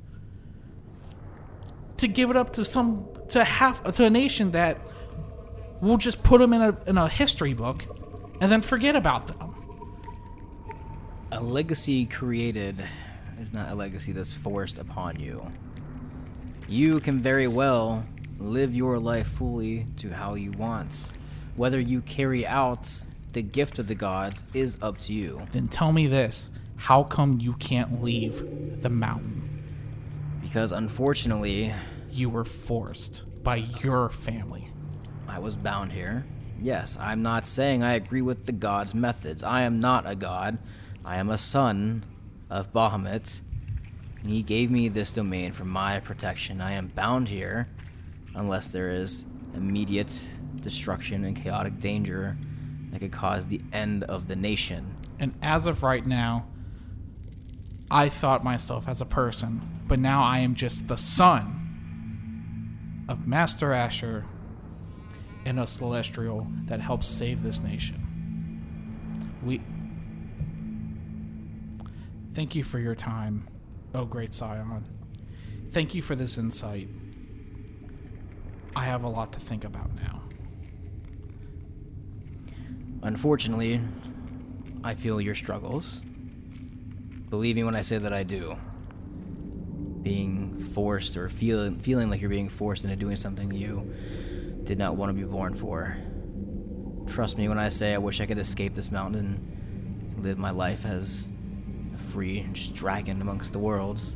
to 1.97 2.07
give 2.07 2.29
it 2.29 2.37
up 2.37 2.53
to 2.53 2.65
some 2.65 3.07
to 3.29 3.43
half 3.43 3.83
to 3.93 4.05
a 4.05 4.09
nation 4.09 4.51
that 4.51 4.79
will 5.81 5.97
just 5.97 6.23
put 6.23 6.39
them 6.39 6.53
in 6.53 6.61
a 6.61 6.77
in 6.87 6.97
a 6.97 7.07
history 7.07 7.53
book 7.53 7.85
and 8.39 8.51
then 8.51 8.61
forget 8.61 8.95
about 8.95 9.27
them. 9.27 9.55
A 11.31 11.41
legacy 11.41 12.05
created 12.05 12.83
is 13.39 13.53
not 13.53 13.71
a 13.71 13.75
legacy 13.75 14.11
that's 14.11 14.33
forced 14.33 14.77
upon 14.77 15.19
you. 15.19 15.51
You 16.67 16.99
can 16.99 17.21
very 17.21 17.47
well 17.47 18.03
live 18.37 18.73
your 18.75 18.99
life 18.99 19.27
fully 19.27 19.87
to 19.97 20.09
how 20.09 20.35
you 20.35 20.51
want. 20.51 21.11
Whether 21.55 21.79
you 21.79 22.01
carry 22.01 22.45
out 22.45 22.89
the 23.33 23.41
gift 23.41 23.79
of 23.79 23.87
the 23.87 23.95
gods 23.95 24.43
is 24.53 24.77
up 24.81 24.99
to 24.99 25.13
you. 25.13 25.41
Then 25.51 25.67
tell 25.67 25.91
me 25.91 26.07
this: 26.07 26.49
How 26.75 27.03
come 27.03 27.39
you 27.39 27.53
can't 27.53 28.03
leave 28.03 28.81
the 28.81 28.89
mountain? 28.89 29.63
Because 30.41 30.71
unfortunately, 30.71 31.73
You 32.13 32.29
were 32.29 32.43
forced 32.43 33.23
by 33.41 33.55
your 33.55 34.09
family. 34.09 34.67
I 35.31 35.39
was 35.39 35.55
bound 35.55 35.93
here. 35.93 36.25
Yes, 36.61 36.97
I'm 36.99 37.21
not 37.21 37.45
saying 37.45 37.83
I 37.83 37.93
agree 37.93 38.21
with 38.21 38.45
the 38.45 38.51
god's 38.51 38.93
methods. 38.93 39.43
I 39.43 39.61
am 39.61 39.79
not 39.79 40.05
a 40.05 40.13
god. 40.13 40.57
I 41.05 41.17
am 41.17 41.29
a 41.29 41.37
son 41.37 42.03
of 42.49 42.73
Bahamut. 42.73 43.39
He 44.27 44.43
gave 44.43 44.69
me 44.69 44.89
this 44.89 45.13
domain 45.13 45.53
for 45.53 45.63
my 45.63 46.01
protection. 46.01 46.59
I 46.59 46.73
am 46.73 46.87
bound 46.87 47.29
here 47.29 47.69
unless 48.35 48.67
there 48.67 48.91
is 48.91 49.25
immediate 49.53 50.11
destruction 50.59 51.23
and 51.23 51.41
chaotic 51.41 51.79
danger 51.79 52.37
that 52.91 52.99
could 52.99 53.13
cause 53.13 53.47
the 53.47 53.61
end 53.71 54.03
of 54.03 54.27
the 54.27 54.35
nation. 54.35 54.97
And 55.17 55.33
as 55.41 55.65
of 55.65 55.81
right 55.81 56.05
now, 56.05 56.45
I 57.89 58.09
thought 58.09 58.43
myself 58.43 58.89
as 58.89 58.99
a 58.99 59.05
person, 59.05 59.61
but 59.87 59.97
now 59.97 60.23
I 60.23 60.39
am 60.39 60.55
just 60.55 60.89
the 60.89 60.97
son 60.97 63.05
of 63.07 63.25
Master 63.25 63.71
Asher 63.71 64.25
and 65.45 65.59
a 65.59 65.67
celestial 65.67 66.47
that 66.65 66.79
helps 66.79 67.07
save 67.07 67.43
this 67.43 67.61
nation. 67.61 68.07
We 69.43 69.61
thank 72.33 72.55
you 72.55 72.63
for 72.63 72.79
your 72.79 72.95
time, 72.95 73.47
oh 73.93 74.05
great 74.05 74.33
Scion. 74.33 74.85
Thank 75.71 75.95
you 75.95 76.01
for 76.01 76.15
this 76.15 76.37
insight. 76.37 76.89
I 78.75 78.85
have 78.85 79.03
a 79.03 79.09
lot 79.09 79.33
to 79.33 79.39
think 79.39 79.63
about 79.63 79.89
now. 79.95 80.21
Unfortunately, 83.03 83.81
I 84.83 84.95
feel 84.95 85.19
your 85.19 85.35
struggles. 85.35 86.03
Believe 87.29 87.55
me 87.55 87.63
when 87.63 87.75
I 87.75 87.81
say 87.81 87.97
that 87.97 88.13
I 88.13 88.23
do. 88.23 88.57
Being 90.03 90.59
forced 90.59 91.17
or 91.17 91.29
feeling 91.29 91.79
feeling 91.79 92.09
like 92.09 92.21
you're 92.21 92.29
being 92.29 92.49
forced 92.49 92.83
into 92.83 92.95
doing 92.95 93.15
something 93.15 93.51
you 93.51 93.93
did 94.63 94.77
not 94.77 94.95
want 94.95 95.09
to 95.09 95.13
be 95.13 95.23
born 95.29 95.53
for. 95.53 95.97
Trust 97.07 97.37
me 97.37 97.47
when 97.49 97.57
I 97.57 97.69
say 97.69 97.93
I 97.93 97.97
wish 97.97 98.21
I 98.21 98.25
could 98.25 98.37
escape 98.37 98.73
this 98.73 98.91
mountain 98.91 100.11
and 100.15 100.23
live 100.23 100.37
my 100.37 100.51
life 100.51 100.85
as 100.85 101.29
a 101.93 101.97
free 101.97 102.47
just 102.53 102.73
dragon 102.73 103.21
amongst 103.21 103.53
the 103.53 103.59
worlds. 103.59 104.15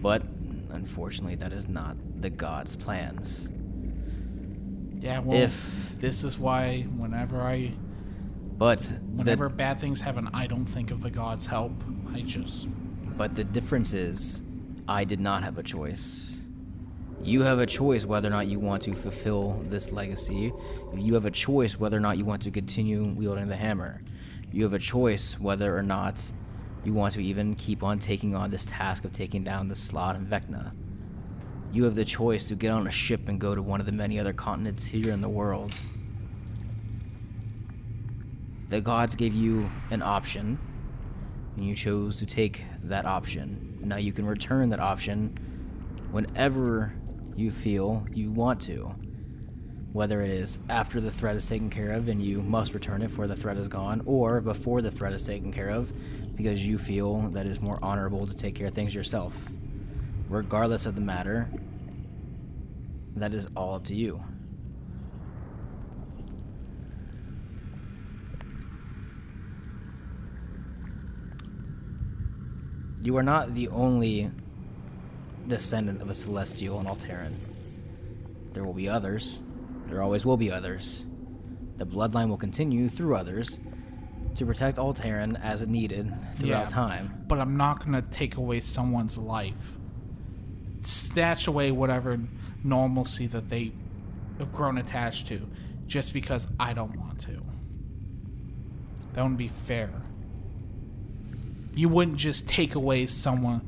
But 0.00 0.22
unfortunately 0.70 1.36
that 1.36 1.52
is 1.52 1.68
not 1.68 1.96
the 2.20 2.30
god's 2.30 2.76
plans. 2.76 3.48
Yeah, 5.00 5.20
well, 5.20 5.36
If- 5.36 5.94
this 5.98 6.24
is 6.24 6.38
why 6.38 6.82
whenever 6.96 7.40
I 7.40 7.72
But 8.58 8.80
Whenever 9.14 9.48
the, 9.48 9.54
bad 9.54 9.80
things 9.80 10.00
happen, 10.00 10.28
I 10.34 10.46
don't 10.46 10.66
think 10.66 10.90
of 10.90 11.00
the 11.02 11.10
gods' 11.10 11.46
help. 11.46 11.72
I 12.12 12.20
just. 12.20 12.68
but 13.16 13.34
the 13.34 13.44
difference 13.44 13.92
is 13.94 14.42
I 14.88 15.04
did 15.04 15.20
not 15.20 15.42
have 15.44 15.58
a 15.58 15.62
choice. 15.62 16.31
You 17.24 17.42
have 17.42 17.60
a 17.60 17.66
choice 17.66 18.04
whether 18.04 18.26
or 18.26 18.32
not 18.32 18.48
you 18.48 18.58
want 18.58 18.82
to 18.82 18.94
fulfill 18.96 19.62
this 19.68 19.92
legacy. 19.92 20.52
You 20.96 21.14
have 21.14 21.24
a 21.24 21.30
choice 21.30 21.78
whether 21.78 21.96
or 21.96 22.00
not 22.00 22.18
you 22.18 22.24
want 22.24 22.42
to 22.42 22.50
continue 22.50 23.04
wielding 23.04 23.46
the 23.46 23.54
hammer. 23.54 24.02
You 24.50 24.64
have 24.64 24.72
a 24.72 24.78
choice 24.80 25.38
whether 25.38 25.76
or 25.76 25.84
not 25.84 26.20
you 26.84 26.92
want 26.92 27.14
to 27.14 27.22
even 27.22 27.54
keep 27.54 27.84
on 27.84 28.00
taking 28.00 28.34
on 28.34 28.50
this 28.50 28.64
task 28.64 29.04
of 29.04 29.12
taking 29.12 29.44
down 29.44 29.68
the 29.68 29.74
Slaad 29.76 30.16
and 30.16 30.26
Vecna. 30.26 30.72
You 31.72 31.84
have 31.84 31.94
the 31.94 32.04
choice 32.04 32.44
to 32.46 32.56
get 32.56 32.70
on 32.70 32.88
a 32.88 32.90
ship 32.90 33.28
and 33.28 33.40
go 33.40 33.54
to 33.54 33.62
one 33.62 33.78
of 33.78 33.86
the 33.86 33.92
many 33.92 34.18
other 34.18 34.32
continents 34.32 34.84
here 34.84 35.12
in 35.12 35.20
the 35.20 35.28
world. 35.28 35.76
The 38.68 38.80
gods 38.80 39.14
gave 39.14 39.32
you 39.32 39.70
an 39.90 40.02
option, 40.02 40.58
and 41.56 41.64
you 41.64 41.76
chose 41.76 42.16
to 42.16 42.26
take 42.26 42.64
that 42.82 43.06
option. 43.06 43.78
Now 43.80 43.96
you 43.96 44.12
can 44.12 44.26
return 44.26 44.70
that 44.70 44.80
option 44.80 45.38
whenever 46.10 46.92
you 47.36 47.50
feel 47.50 48.06
you 48.12 48.30
want 48.30 48.60
to. 48.62 48.94
Whether 49.92 50.22
it 50.22 50.30
is 50.30 50.58
after 50.68 51.00
the 51.00 51.10
threat 51.10 51.36
is 51.36 51.46
taken 51.48 51.68
care 51.68 51.92
of 51.92 52.08
and 52.08 52.22
you 52.22 52.40
must 52.40 52.74
return 52.74 53.02
it 53.02 53.10
for 53.10 53.26
the 53.26 53.36
threat 53.36 53.58
is 53.58 53.68
gone, 53.68 54.02
or 54.06 54.40
before 54.40 54.80
the 54.80 54.90
threat 54.90 55.12
is 55.12 55.26
taken 55.26 55.52
care 55.52 55.68
of 55.68 55.92
because 56.36 56.66
you 56.66 56.78
feel 56.78 57.20
that 57.28 57.46
it's 57.46 57.60
more 57.60 57.78
honorable 57.82 58.26
to 58.26 58.34
take 58.34 58.54
care 58.54 58.68
of 58.68 58.74
things 58.74 58.94
yourself. 58.94 59.50
Regardless 60.28 60.86
of 60.86 60.94
the 60.94 61.00
matter, 61.00 61.48
that 63.16 63.34
is 63.34 63.46
all 63.54 63.74
up 63.74 63.84
to 63.84 63.94
you. 63.94 64.22
You 73.02 73.16
are 73.16 73.22
not 73.22 73.52
the 73.52 73.68
only 73.68 74.30
descendant 75.48 76.00
of 76.02 76.10
a 76.10 76.14
celestial 76.14 76.80
in 76.80 76.86
Alteran. 76.86 77.32
There 78.52 78.64
will 78.64 78.72
be 78.74 78.88
others. 78.88 79.42
There 79.88 80.02
always 80.02 80.24
will 80.24 80.36
be 80.36 80.50
others. 80.50 81.04
The 81.78 81.86
bloodline 81.86 82.28
will 82.28 82.36
continue 82.36 82.88
through 82.88 83.16
others 83.16 83.58
to 84.36 84.46
protect 84.46 84.78
Alteran 84.78 85.42
as 85.42 85.62
it 85.62 85.68
needed 85.68 86.12
throughout 86.34 86.62
Yeah. 86.62 86.66
time. 86.68 87.24
But 87.28 87.38
I'm 87.40 87.56
not 87.56 87.80
going 87.80 87.92
to 87.92 88.02
take 88.02 88.36
away 88.36 88.60
someone's 88.60 89.18
life. 89.18 89.76
Snatch 90.80 91.46
away 91.46 91.70
whatever 91.72 92.18
normalcy 92.64 93.26
that 93.28 93.48
they 93.48 93.72
have 94.38 94.52
grown 94.52 94.78
attached 94.78 95.26
to 95.28 95.46
just 95.86 96.12
because 96.12 96.48
I 96.58 96.72
don't 96.72 96.96
want 96.98 97.18
to. 97.20 97.42
That 99.12 99.22
wouldn't 99.22 99.36
be 99.38 99.48
fair. 99.48 99.90
You 101.74 101.88
wouldn't 101.88 102.16
just 102.16 102.48
take 102.48 102.74
away 102.74 103.06
someone. 103.06 103.60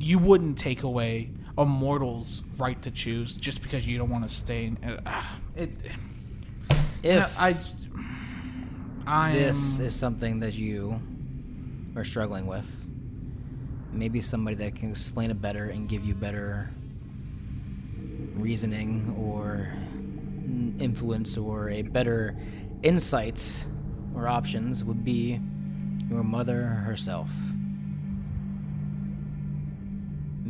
You 0.00 0.18
wouldn't 0.18 0.58
take 0.58 0.82
away 0.82 1.30
a 1.56 1.64
mortal's 1.64 2.42
right 2.58 2.80
to 2.82 2.90
choose 2.90 3.36
just 3.36 3.62
because 3.62 3.86
you 3.86 3.98
don't 3.98 4.10
want 4.10 4.28
to 4.28 4.34
stay. 4.34 4.64
In, 4.64 4.76
uh, 4.84 5.22
it. 5.54 5.70
If 7.02 7.38
I. 7.38 7.56
I 9.06 9.32
this 9.32 9.80
am, 9.80 9.86
is 9.86 9.96
something 9.96 10.40
that 10.40 10.54
you 10.54 11.00
are 11.96 12.04
struggling 12.04 12.46
with, 12.46 12.68
maybe 13.92 14.20
somebody 14.20 14.56
that 14.56 14.76
can 14.76 14.90
explain 14.90 15.30
it 15.30 15.40
better 15.40 15.64
and 15.64 15.88
give 15.88 16.04
you 16.04 16.14
better 16.14 16.70
reasoning 18.34 19.16
or 19.18 19.72
influence 20.78 21.36
or 21.36 21.70
a 21.70 21.82
better 21.82 22.36
insight 22.82 23.66
or 24.14 24.28
options 24.28 24.84
would 24.84 25.04
be 25.04 25.40
your 26.08 26.22
mother 26.22 26.64
herself. 26.64 27.30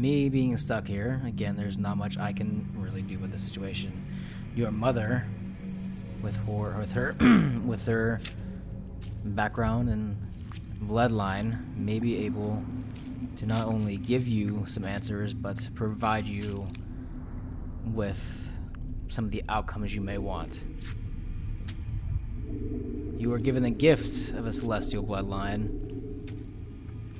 Me 0.01 0.31
being 0.31 0.57
stuck 0.57 0.87
here, 0.87 1.21
again, 1.27 1.57
there's 1.57 1.77
not 1.77 1.99
much 1.99 2.17
I 2.17 2.33
can 2.33 2.67
really 2.75 3.03
do 3.03 3.19
with 3.19 3.33
the 3.33 3.39
situation. 3.39 3.93
Your 4.57 4.71
mother, 4.71 5.27
with 6.23 6.35
her, 6.47 6.79
with 6.79 6.93
her, 6.93 7.15
with 7.67 7.85
her 7.85 8.19
background 9.23 9.91
and 9.91 10.17
bloodline, 10.83 11.77
may 11.77 11.99
be 11.99 12.25
able 12.25 12.65
to 13.41 13.45
not 13.45 13.67
only 13.67 13.99
give 13.99 14.27
you 14.27 14.65
some 14.67 14.87
answers, 14.87 15.35
but 15.35 15.69
provide 15.75 16.25
you 16.25 16.67
with 17.85 18.49
some 19.09 19.27
of 19.27 19.31
the 19.33 19.45
outcomes 19.51 19.95
you 19.95 20.01
may 20.01 20.17
want. 20.17 20.65
You 23.19 23.35
are 23.35 23.39
given 23.39 23.63
the 23.63 23.71
gift 23.71 24.33
of 24.33 24.47
a 24.47 24.53
celestial 24.55 25.05
bloodline. 25.05 25.69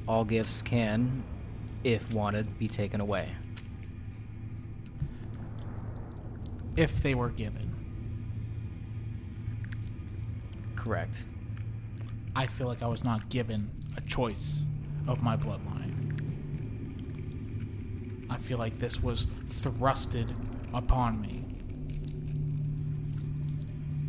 All 0.09 0.25
gifts 0.25 0.63
can, 0.63 1.25
if 1.85 2.13
wanted, 2.13 2.59
be 2.59 2.69
taken 2.69 3.01
away. 3.01 3.29
if 6.77 7.03
they 7.03 7.15
were 7.15 7.29
given. 7.29 7.75
Correct. 10.77 11.25
I 12.35 12.47
feel 12.47 12.67
like 12.67 12.83
I 12.83 12.87
was 12.87 13.05
not 13.05 13.29
given 13.29 13.71
a 13.97 14.01
choice 14.03 14.63
of 15.07 15.23
my 15.23 15.37
bloodline. 15.37 15.93
I 18.31 18.39
feel 18.39 18.59
like 18.59 18.79
this 18.79 19.03
was 19.03 19.27
thrusted 19.49 20.33
upon 20.73 21.21
me. 21.21 21.45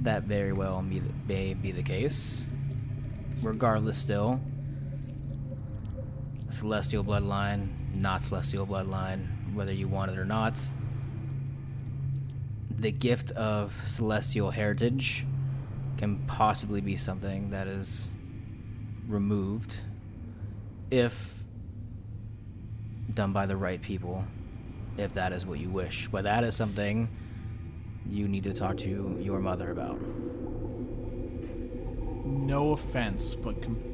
That 0.01 0.23
very 0.23 0.53
well 0.53 0.81
may 0.81 1.01
may 1.27 1.53
be 1.53 1.71
the 1.71 1.83
case. 1.83 2.47
Regardless, 3.41 3.97
still, 3.97 4.39
celestial 6.61 7.03
bloodline, 7.03 7.67
not 7.95 8.23
celestial 8.23 8.67
bloodline, 8.67 9.25
whether 9.55 9.73
you 9.73 9.87
want 9.87 10.11
it 10.11 10.17
or 10.19 10.25
not, 10.25 10.53
the 12.77 12.91
gift 12.91 13.31
of 13.31 13.81
celestial 13.87 14.51
heritage 14.51 15.25
can 15.97 16.19
possibly 16.27 16.79
be 16.79 16.95
something 16.95 17.49
that 17.49 17.65
is 17.65 18.11
removed 19.07 19.77
if 20.91 21.43
done 23.15 23.33
by 23.33 23.47
the 23.47 23.57
right 23.57 23.81
people, 23.81 24.23
if 24.97 25.15
that 25.15 25.33
is 25.33 25.47
what 25.47 25.59
you 25.59 25.71
wish. 25.71 26.07
But 26.11 26.25
that 26.25 26.43
is 26.43 26.55
something 26.55 27.09
you 28.07 28.27
need 28.27 28.43
to 28.43 28.53
talk 28.53 28.77
to 28.77 29.17
your 29.19 29.39
mother 29.39 29.71
about. 29.71 29.99
No 32.23 32.73
offense, 32.73 33.33
but 33.33 33.59
com- 33.63 33.91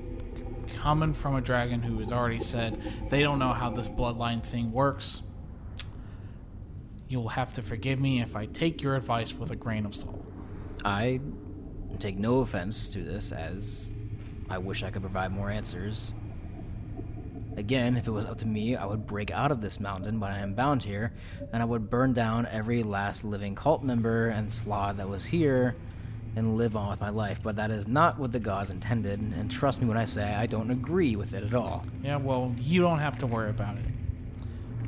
coming 0.68 1.14
from 1.14 1.36
a 1.36 1.42
dragon 1.42 1.82
who 1.82 2.00
has 2.00 2.12
already 2.12 2.40
said 2.40 2.82
they 3.10 3.22
don't 3.22 3.40
know 3.40 3.54
how 3.54 3.70
this 3.70 3.88
bloodline 3.88 4.44
thing 4.44 4.72
works, 4.72 5.22
you'll 7.08 7.30
have 7.30 7.54
to 7.54 7.62
forgive 7.62 8.00
me 8.00 8.22
if 8.22 8.36
I 8.36 8.46
take 8.48 8.82
your 8.82 8.96
advice 8.96 9.34
with 9.34 9.52
a 9.52 9.56
grain 9.56 9.86
of 9.86 9.96
salt. 9.96 10.24
I 10.84 11.20
take 12.00 12.18
no 12.18 12.42
offense 12.42 12.90
to 12.90 13.02
this, 13.02 13.32
as 13.32 13.90
I 14.50 14.58
wish 14.58 14.84
I 14.84 14.92
could 14.92 15.02
provide 15.02 15.32
more 15.32 15.50
answers. 15.50 16.14
Again, 17.56 17.98
if 17.98 18.08
it 18.08 18.12
was 18.12 18.26
up 18.26 18.38
to 18.40 18.46
me, 18.46 18.76
I 18.76 18.86
would 18.86 19.08
break 19.08 19.32
out 19.32 19.52
of 19.52 19.62
this 19.62 19.80
mountain, 19.80 20.20
but 20.20 20.32
I 20.32 20.40
am 20.40 20.54
bound 20.54 20.84
here, 20.84 21.14
and 21.52 21.64
I 21.64 21.66
would 21.66 21.90
burn 21.90 22.14
down 22.14 22.46
every 22.46 22.84
last 22.84 23.24
living 23.24 23.56
cult 23.56 23.84
member 23.84 24.28
and 24.28 24.50
slaad 24.50 24.98
that 24.98 25.10
was 25.10 25.26
here 25.26 25.76
and 26.38 26.56
live 26.56 26.76
on 26.76 26.92
with 26.92 27.02
my 27.02 27.10
life. 27.10 27.40
But 27.42 27.56
that 27.56 27.72
is 27.72 27.88
not 27.88 28.20
what 28.20 28.32
the 28.32 28.40
gods 28.40 28.70
intended, 28.70 29.20
and 29.20 29.50
trust 29.50 29.82
me 29.82 29.88
when 29.88 29.98
I 29.98 30.06
say 30.06 30.24
I 30.24 30.46
don't 30.46 30.70
agree 30.70 31.16
with 31.16 31.34
it 31.34 31.44
at 31.44 31.56
all. 31.56 31.84
Yeah, 32.04 32.18
well, 32.18 32.54
you 32.60 32.82
don't 32.82 33.00
have 33.00 33.18
to 33.20 33.28
worry 33.28 33.50
about 33.50 33.78
it. 33.78 33.86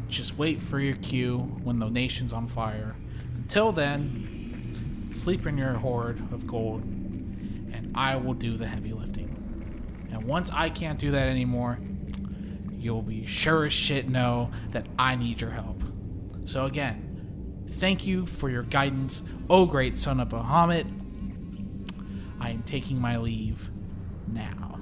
Just 0.08 0.38
wait 0.38 0.62
for 0.62 0.80
your 0.80 0.96
cue 0.98 1.40
when 1.64 1.80
the 1.80 1.90
nation's 1.90 2.34
on 2.34 2.48
fire. 2.48 2.96
Until 3.36 3.72
then, 3.72 5.10
sleep 5.12 5.48
in 5.48 5.58
your 5.58 5.74
hoard 5.74 6.20
of 6.32 6.46
gold, 6.46 6.84
and 6.84 7.92
I 7.96 8.16
will 8.18 8.36
do 8.36 8.56
the 8.56 8.68
heavy 8.68 8.94
lifting. 8.94 10.08
And 10.12 10.26
once 10.26 10.52
I 10.54 10.70
can't 10.70 11.00
do 11.00 11.10
that 11.12 11.28
anymore, 11.28 11.80
you'll 12.78 13.02
be 13.02 13.26
sure 13.26 13.66
as 13.66 13.74
shit 13.74 14.08
know 14.08 14.52
that 14.70 14.88
I 15.00 15.16
need 15.16 15.42
your 15.42 15.52
help. 15.52 15.82
So 16.46 16.66
again, 16.66 17.66
thank 17.72 18.06
you 18.06 18.28
for 18.28 18.52
your 18.52 18.64
guidance, 18.64 19.24
O 19.50 19.66
great 19.66 19.98
son 19.98 20.20
of 20.20 20.30
Bahamut. 20.30 20.99
I 22.50 22.54
am 22.54 22.64
taking 22.64 23.00
my 23.00 23.18
leave 23.18 23.70
now. 24.26 24.80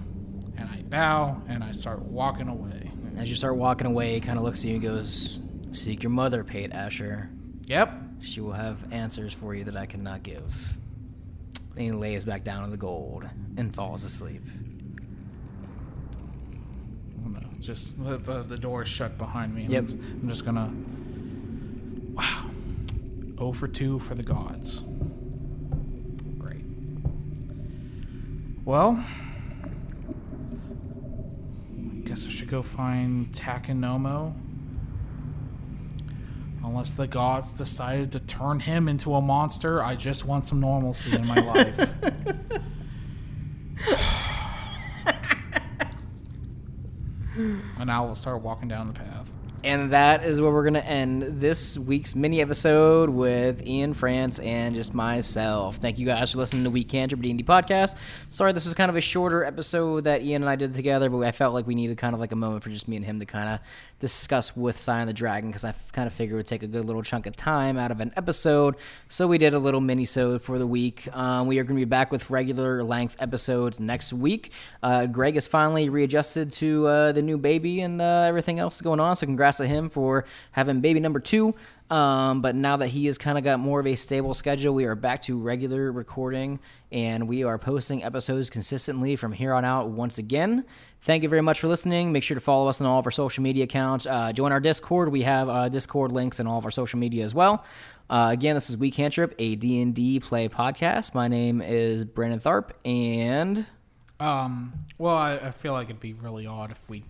And 0.56 0.70
I 0.70 0.84
bow 0.84 1.42
and 1.50 1.62
I 1.62 1.74
start 1.74 2.02
walking 2.02 2.48
away. 2.48 2.90
As 3.18 3.30
you 3.30 3.36
start 3.36 3.58
walking 3.58 3.86
away, 3.86 4.14
he 4.14 4.22
kind 4.22 4.38
of 4.38 4.46
looks 4.46 4.60
at 4.60 4.66
you 4.66 4.76
and 4.76 4.82
goes, 4.82 5.42
Seek 5.74 6.02
your 6.02 6.12
mother, 6.12 6.46
Pate 6.46 6.72
Asher. 6.72 7.30
Yep, 7.66 7.92
She 8.22 8.40
will 8.40 8.54
have 8.54 8.94
answers 8.94 9.34
for 9.34 9.54
you 9.54 9.66
that 9.66 9.76
I 9.76 9.86
cannot 9.86 10.24
give. 10.24 10.78
And 11.76 11.86
he 11.86 11.92
lays 11.92 12.24
back 12.24 12.46
down 12.46 12.64
on 12.64 12.72
the 12.72 12.78
gold 12.78 13.26
and 13.58 13.76
falls 13.76 14.06
asleep. 14.06 14.44
I'm 17.26 17.34
gonna 17.34 17.50
just 17.60 18.02
the, 18.02 18.16
the, 18.18 18.44
the 18.44 18.58
door 18.58 18.84
is 18.84 18.88
shut 18.88 19.18
behind 19.18 19.54
me. 19.54 19.66
Yep. 19.68 19.90
I'm, 19.90 20.20
I'm 20.22 20.30
just 20.30 20.46
gonna. 20.46 20.74
Wow. 22.14 22.50
0 23.38 23.52
for 23.52 23.68
2 23.68 24.00
for 24.00 24.16
the 24.16 24.24
gods. 24.24 24.86
Great. 26.40 26.64
Well, 28.68 29.02
I 29.02 29.06
guess 32.04 32.26
I 32.26 32.30
should 32.30 32.50
go 32.50 32.62
find 32.62 33.32
Takanomo. 33.32 34.34
Unless 36.62 36.92
the 36.92 37.08
gods 37.08 37.54
decided 37.54 38.12
to 38.12 38.20
turn 38.20 38.60
him 38.60 38.90
into 38.90 39.14
a 39.14 39.22
monster, 39.22 39.82
I 39.82 39.96
just 39.96 40.26
want 40.26 40.46
some 40.46 40.60
normalcy 40.60 41.16
in 41.16 41.26
my 41.26 41.38
life. 41.38 41.80
and 47.80 47.90
I 47.90 48.02
will 48.02 48.16
start 48.16 48.42
walking 48.42 48.68
down 48.68 48.88
the 48.88 48.94
path. 48.94 49.17
And 49.68 49.92
that 49.92 50.24
is 50.24 50.40
where 50.40 50.50
we're 50.50 50.64
going 50.64 50.76
to 50.76 50.86
end 50.86 51.42
this 51.42 51.78
week's 51.78 52.16
mini 52.16 52.40
episode 52.40 53.10
with 53.10 53.68
Ian 53.68 53.94
France 53.94 54.40
and 54.40 54.74
just 54.74 54.94
myself. 54.94 55.76
Thank 55.76 56.00
you 56.00 56.06
guys 56.06 56.32
for 56.32 56.38
listening 56.38 56.64
to 56.64 56.70
Week 56.70 56.88
Cantrip 56.88 57.20
D&D 57.20 57.44
podcast. 57.44 57.98
Sorry 58.30 58.54
this 58.54 58.64
was 58.64 58.74
kind 58.74 58.90
of 58.90 58.96
a 58.96 59.02
shorter 59.02 59.44
episode 59.44 60.06
that 60.06 60.24
Ian 60.24 60.44
and 60.44 60.50
I 60.50 60.56
did 60.56 60.74
together, 60.74 61.10
but 61.10 61.20
I 61.20 61.34
felt 61.34 61.54
like 61.54 61.68
we 61.68 61.76
needed 61.76 61.98
kind 61.98 62.14
of 62.14 62.22
like 62.22 62.32
a 62.32 62.36
moment 62.38 62.64
for 62.64 62.70
just 62.70 62.88
me 62.88 62.96
and 62.96 63.04
him 63.04 63.20
to 63.20 63.26
kind 63.26 63.50
of 63.50 63.60
discuss 64.00 64.56
with 64.56 64.80
Scion 64.80 65.06
the 65.06 65.14
Dragon 65.14 65.50
because 65.50 65.66
I 65.66 65.74
kind 65.92 66.08
of 66.08 66.14
figured 66.14 66.36
it 66.36 66.38
would 66.38 66.48
take 66.48 66.64
a 66.64 66.68
good 66.68 66.86
little 66.86 67.04
chunk 67.04 67.26
of 67.26 67.36
time 67.36 67.78
out 67.78 67.92
of 67.92 68.00
an 68.00 68.14
episode. 68.16 68.76
So 69.10 69.28
we 69.28 69.38
did 69.38 69.54
a 69.54 69.60
little 69.60 69.82
mini-sode 69.82 70.42
for 70.42 70.60
the 70.60 70.68
week. 70.68 71.10
Um, 71.14 71.46
we 71.46 71.60
are 71.60 71.64
going 71.64 71.76
to 71.76 71.82
be 71.82 71.86
back 71.86 72.10
with 72.10 72.30
regular 72.30 72.86
length 72.86 73.18
episodes 73.20 73.82
next 73.82 74.14
week. 74.14 74.54
Uh, 74.82 75.08
Greg 75.08 75.36
is 75.36 75.46
finally 75.46 75.90
readjusted 75.90 76.54
to 76.54 76.88
uh, 76.88 77.12
the 77.12 77.22
new 77.22 77.38
baby 77.38 77.82
and 77.82 78.02
uh, 78.02 78.24
everything 78.28 78.60
else 78.60 78.80
going 78.80 79.02
on. 79.02 79.16
So 79.18 79.26
congrats 79.26 79.57
to 79.58 79.68
him 79.68 79.90
for 79.90 80.26
having 80.52 80.82
baby 80.82 81.00
number 81.00 81.20
two. 81.20 81.54
Um, 81.90 82.42
but 82.42 82.54
now 82.54 82.76
that 82.78 82.88
he 82.88 83.06
has 83.06 83.18
kind 83.18 83.38
of 83.38 83.46
got 83.46 83.60
more 83.62 83.80
of 83.80 83.88
a 83.88 83.96
stable 83.96 84.34
schedule, 84.34 84.74
we 84.74 84.84
are 84.84 84.96
back 84.96 85.22
to 85.24 85.38
regular 85.38 85.90
recording 85.90 86.60
and 86.92 87.30
we 87.30 87.46
are 87.46 87.58
posting 87.58 88.04
episodes 88.04 88.50
consistently 88.50 89.16
from 89.16 89.32
here 89.32 89.54
on 89.54 89.64
out 89.64 89.90
once 89.90 90.18
again. 90.18 90.66
Thank 91.00 91.24
you 91.24 91.30
very 91.30 91.42
much 91.42 91.62
for 91.62 91.70
listening. 91.70 92.12
Make 92.12 92.24
sure 92.24 92.36
to 92.36 92.42
follow 92.42 92.68
us 92.68 92.82
on 92.82 92.88
all 92.88 93.00
of 93.00 93.06
our 93.08 93.12
social 93.12 93.42
media 93.42 93.64
accounts. 93.64 94.06
Uh, 94.06 94.34
join 94.34 94.52
our 94.52 94.60
Discord. 94.60 95.10
We 95.10 95.22
have 95.22 95.48
uh, 95.48 95.70
Discord 95.70 96.12
links 96.12 96.42
in 96.42 96.48
all 96.48 96.58
of 96.58 96.66
our 96.66 96.72
social 96.72 97.00
media 97.00 97.24
as 97.24 97.34
well. 97.34 97.64
Uh, 98.10 98.30
again, 98.34 98.56
this 98.56 98.70
is 98.70 98.76
Week 98.76 98.94
Cantrip, 98.94 99.34
a 99.40 99.56
D&D 99.56 100.20
play 100.20 100.50
podcast. 100.50 101.14
My 101.14 101.30
name 101.30 101.62
is 101.62 102.04
Brandon 102.04 102.40
Tharp, 102.40 102.72
and 102.84 103.66
Um, 104.20 104.74
well, 104.98 105.16
I, 105.16 105.36
I 105.38 105.52
feel 105.52 105.72
like 105.74 105.86
it'd 105.90 106.00
be 106.02 106.14
really 106.14 106.46
odd 106.48 106.72
if 106.72 106.90
we 106.90 107.04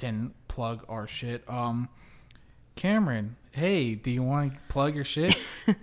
didn't 0.00 0.34
plug 0.48 0.84
our 0.88 1.06
shit. 1.06 1.44
Um, 1.48 1.88
Cameron, 2.76 3.36
hey, 3.52 3.94
do 3.94 4.10
you 4.10 4.22
want 4.22 4.52
to 4.54 4.58
plug 4.68 4.94
your 4.94 5.04
shit? 5.04 5.34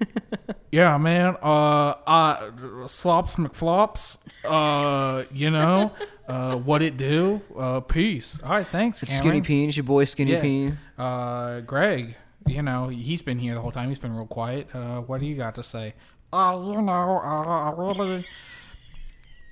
yeah, 0.71 0.97
man. 0.97 1.37
Uh, 1.41 1.93
uh, 2.05 2.87
slops 2.87 3.35
McFlops. 3.35 4.17
Uh, 4.43 5.23
you 5.31 5.51
know, 5.51 5.91
uh, 6.27 6.55
what 6.57 6.81
it 6.81 6.97
do? 6.97 7.41
Uh, 7.57 7.79
peace. 7.81 8.39
All 8.43 8.49
right, 8.51 8.65
thanks, 8.67 9.03
it's 9.03 9.11
Skinny 9.13 9.23
Cameron. 9.41 9.43
Peen. 9.43 9.67
It's 9.69 9.77
your 9.77 9.83
boy 9.83 10.05
Skinny 10.05 10.31
Yeah. 10.31 10.41
Peen. 10.41 10.77
Uh, 10.97 11.59
Greg, 11.61 12.15
you 12.47 12.61
know, 12.61 12.87
he's 12.87 13.21
been 13.21 13.37
here 13.39 13.53
the 13.53 13.61
whole 13.61 13.71
time. 13.71 13.89
He's 13.89 13.99
been 13.99 14.15
real 14.15 14.25
quiet. 14.25 14.73
Uh, 14.73 15.01
what 15.01 15.19
do 15.19 15.27
you 15.27 15.35
got 15.35 15.55
to 15.55 15.63
say? 15.63 15.93
Uh, 16.33 16.59
you 16.65 16.81
know, 16.81 17.21
uh, 17.23 17.71
I 17.71 17.73
really. 17.77 18.25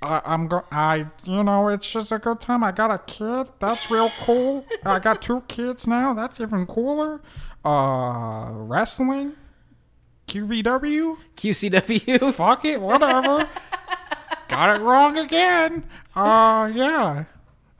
I, 0.02 0.20
I'm 0.24 0.48
go. 0.48 0.64
I, 0.70 1.06
you 1.24 1.42
know, 1.42 1.68
it's 1.68 1.90
just 1.90 2.12
a 2.12 2.18
good 2.18 2.40
time. 2.40 2.62
I 2.62 2.72
got 2.72 2.90
a 2.90 2.98
kid. 2.98 3.50
That's 3.58 3.90
real 3.90 4.10
cool. 4.20 4.64
I 4.84 4.98
got 4.98 5.22
two 5.22 5.42
kids 5.48 5.86
now. 5.86 6.12
That's 6.14 6.40
even 6.40 6.66
cooler. 6.66 7.20
Uh, 7.64 8.50
wrestling, 8.52 9.32
QVW. 10.28 11.16
QCW. 11.36 12.34
Fuck 12.34 12.64
it, 12.64 12.80
whatever. 12.80 13.48
got 14.48 14.76
it 14.76 14.82
wrong 14.82 15.16
again. 15.16 15.84
Uh, 16.14 16.70
yeah. 16.72 17.24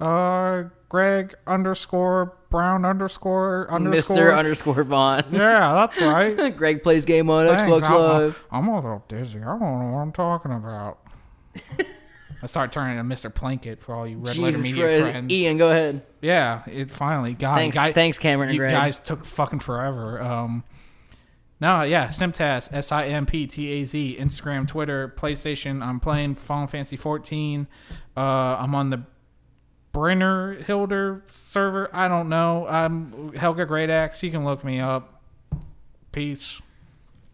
Uh, 0.00 0.64
Greg 0.88 1.34
underscore 1.46 2.34
Brown 2.50 2.84
underscore 2.84 3.70
underscore. 3.70 4.16
Mr. 4.16 4.38
underscore 4.38 4.84
Vaughn. 4.84 5.24
yeah, 5.32 5.74
that's 5.74 6.00
right. 6.00 6.56
Greg 6.56 6.82
plays 6.82 7.04
game 7.04 7.28
on 7.28 7.46
Thanks, 7.46 7.62
Xbox 7.62 7.84
I'm, 7.84 7.94
Live. 7.94 8.44
I'm 8.50 8.68
a 8.68 8.76
little 8.76 9.04
dizzy. 9.08 9.40
I 9.40 9.58
don't 9.58 9.60
know 9.60 9.92
what 9.92 10.00
I'm 10.00 10.12
talking 10.12 10.52
about. 10.52 10.98
I 12.46 12.48
start 12.48 12.70
turning 12.70 12.96
into 12.96 13.12
Mr. 13.12 13.28
Plinkett 13.28 13.80
for 13.80 13.92
all 13.92 14.06
you 14.06 14.18
red 14.18 14.38
letter 14.38 14.58
media 14.58 14.86
Christ. 14.86 15.02
friends. 15.02 15.32
Ian, 15.32 15.56
go 15.56 15.68
ahead. 15.68 16.02
Yeah, 16.20 16.62
it 16.68 16.92
finally 16.92 17.34
got 17.34 17.56
Thanks, 17.56 17.74
guy, 17.74 17.92
thanks, 17.92 18.18
Cameron 18.18 18.54
You 18.54 18.60
guys 18.60 19.00
took 19.00 19.24
fucking 19.24 19.58
forever. 19.58 20.22
Um, 20.22 20.62
no, 21.60 21.82
yeah, 21.82 22.06
Simtaz, 22.06 22.72
S 22.72 22.92
I 22.92 23.06
M 23.06 23.26
P 23.26 23.48
T 23.48 23.72
A 23.72 23.84
Z, 23.84 24.16
Instagram, 24.20 24.68
Twitter, 24.68 25.12
PlayStation. 25.18 25.84
I'm 25.84 25.98
playing 25.98 26.36
Final 26.36 26.68
Fantasy 26.68 26.96
14. 26.96 27.66
Uh, 28.16 28.20
I'm 28.20 28.76
on 28.76 28.90
the 28.90 29.02
Brynhildr 29.92 31.28
server. 31.28 31.90
I 31.92 32.06
don't 32.06 32.28
know. 32.28 32.64
I'm 32.68 33.32
Helga 33.32 33.66
Great 33.66 33.90
Axe. 33.90 34.22
You 34.22 34.30
can 34.30 34.44
look 34.44 34.62
me 34.62 34.78
up. 34.78 35.20
Peace. 36.12 36.62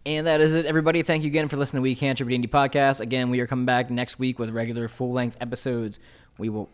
And 0.05 0.27
that 0.27 0.41
is 0.41 0.53
it, 0.53 0.65
everybody. 0.65 1.01
Thank 1.01 1.23
you 1.23 1.27
again 1.27 1.47
for 1.47 1.55
listening 1.55 1.79
to 1.79 1.83
We 1.83 1.95
Can't 1.95 2.17
Trip 2.17 2.29
Indie 2.29 2.49
Podcast. 2.49 2.99
Again, 2.99 3.29
we 3.29 3.39
are 3.39 3.47
coming 3.47 3.65
back 3.65 3.89
next 3.89 4.19
week 4.19 4.37
with 4.37 4.49
regular 4.49 4.89
full 4.89 5.13
length 5.13 5.37
episodes. 5.39 5.99
We 6.37 6.49
will. 6.49 6.69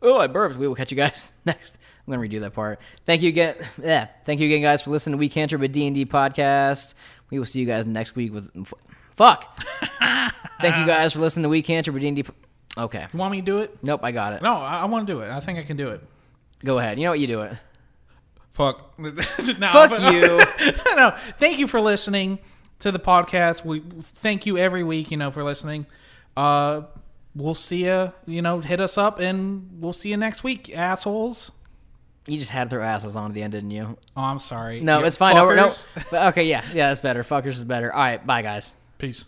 Oh, 0.00 0.18
I 0.18 0.26
burped. 0.26 0.56
We 0.56 0.66
will 0.66 0.74
catch 0.74 0.90
you 0.90 0.96
guys 0.96 1.32
next. 1.44 1.76
I'm 2.06 2.12
gonna 2.14 2.26
redo 2.26 2.40
that 2.40 2.54
part. 2.54 2.80
Thank 3.04 3.20
you 3.20 3.28
again. 3.28 3.56
Yeah, 3.82 4.06
thank 4.24 4.40
you 4.40 4.46
again, 4.46 4.62
guys, 4.62 4.80
for 4.80 4.90
listening 4.90 5.12
to 5.12 5.18
We 5.18 5.28
Can't 5.28 5.50
Trip 5.50 5.60
a 5.60 5.68
D&D 5.68 6.06
podcast. 6.06 6.94
We 7.30 7.38
will 7.38 7.44
see 7.46 7.60
you 7.60 7.66
guys 7.66 7.84
next 7.84 8.16
week 8.16 8.32
with. 8.32 8.50
Fuck. 9.16 9.62
thank 10.60 10.76
you 10.78 10.86
guys 10.86 11.12
for 11.12 11.18
listening 11.20 11.42
to 11.42 11.48
We 11.50 11.60
Can't 11.60 11.84
Trip 11.84 11.96
a 11.96 12.00
D&D. 12.00 12.24
Okay. 12.78 13.06
You 13.12 13.18
want 13.18 13.32
me 13.32 13.40
to 13.40 13.44
do 13.44 13.58
it? 13.58 13.76
Nope, 13.82 14.00
I 14.02 14.12
got 14.12 14.32
it. 14.32 14.40
No, 14.40 14.54
I, 14.54 14.80
I 14.80 14.84
want 14.86 15.06
to 15.06 15.12
do 15.12 15.20
it. 15.20 15.28
I 15.30 15.40
think 15.40 15.58
I 15.58 15.62
can 15.62 15.76
do 15.76 15.90
it. 15.90 16.02
Go 16.64 16.78
ahead. 16.78 16.98
You 16.98 17.04
know 17.04 17.10
what? 17.10 17.20
You 17.20 17.26
do 17.26 17.42
it. 17.42 17.58
Fuck. 18.54 18.94
no, 18.98 19.10
Fuck 19.12 19.90
but- 19.90 20.12
you. 20.14 20.40
no, 20.96 21.14
thank 21.38 21.58
you 21.58 21.66
for 21.66 21.80
listening 21.82 22.38
to 22.82 22.92
the 22.92 22.98
podcast. 22.98 23.64
We 23.64 23.80
thank 23.80 24.46
you 24.46 24.58
every 24.58 24.84
week, 24.84 25.10
you 25.10 25.16
know, 25.16 25.30
for 25.30 25.42
listening. 25.42 25.86
Uh, 26.36 26.82
we'll 27.34 27.54
see 27.54 27.86
you. 27.86 28.12
You 28.26 28.42
know, 28.42 28.60
hit 28.60 28.80
us 28.80 28.98
up, 28.98 29.18
and 29.20 29.68
we'll 29.80 29.92
see 29.92 30.10
you 30.10 30.16
next 30.16 30.44
week, 30.44 30.76
assholes. 30.76 31.50
You 32.26 32.38
just 32.38 32.50
had 32.50 32.70
to 32.70 32.76
throw 32.76 32.84
assholes 32.84 33.16
on 33.16 33.30
at 33.30 33.34
the 33.34 33.42
end, 33.42 33.52
didn't 33.52 33.72
you? 33.72 33.96
Oh, 34.16 34.22
I'm 34.22 34.38
sorry. 34.38 34.80
No, 34.80 35.00
You 35.00 35.06
it's 35.06 35.16
fine. 35.16 35.34
No, 35.34 35.52
no. 35.52 35.70
Okay, 36.28 36.44
yeah, 36.44 36.62
yeah, 36.72 36.88
that's 36.88 37.00
better. 37.00 37.22
Fuckers 37.24 37.56
is 37.56 37.64
better. 37.64 37.92
All 37.92 38.00
right, 38.00 38.24
bye, 38.24 38.42
guys. 38.42 38.74
Peace. 38.98 39.24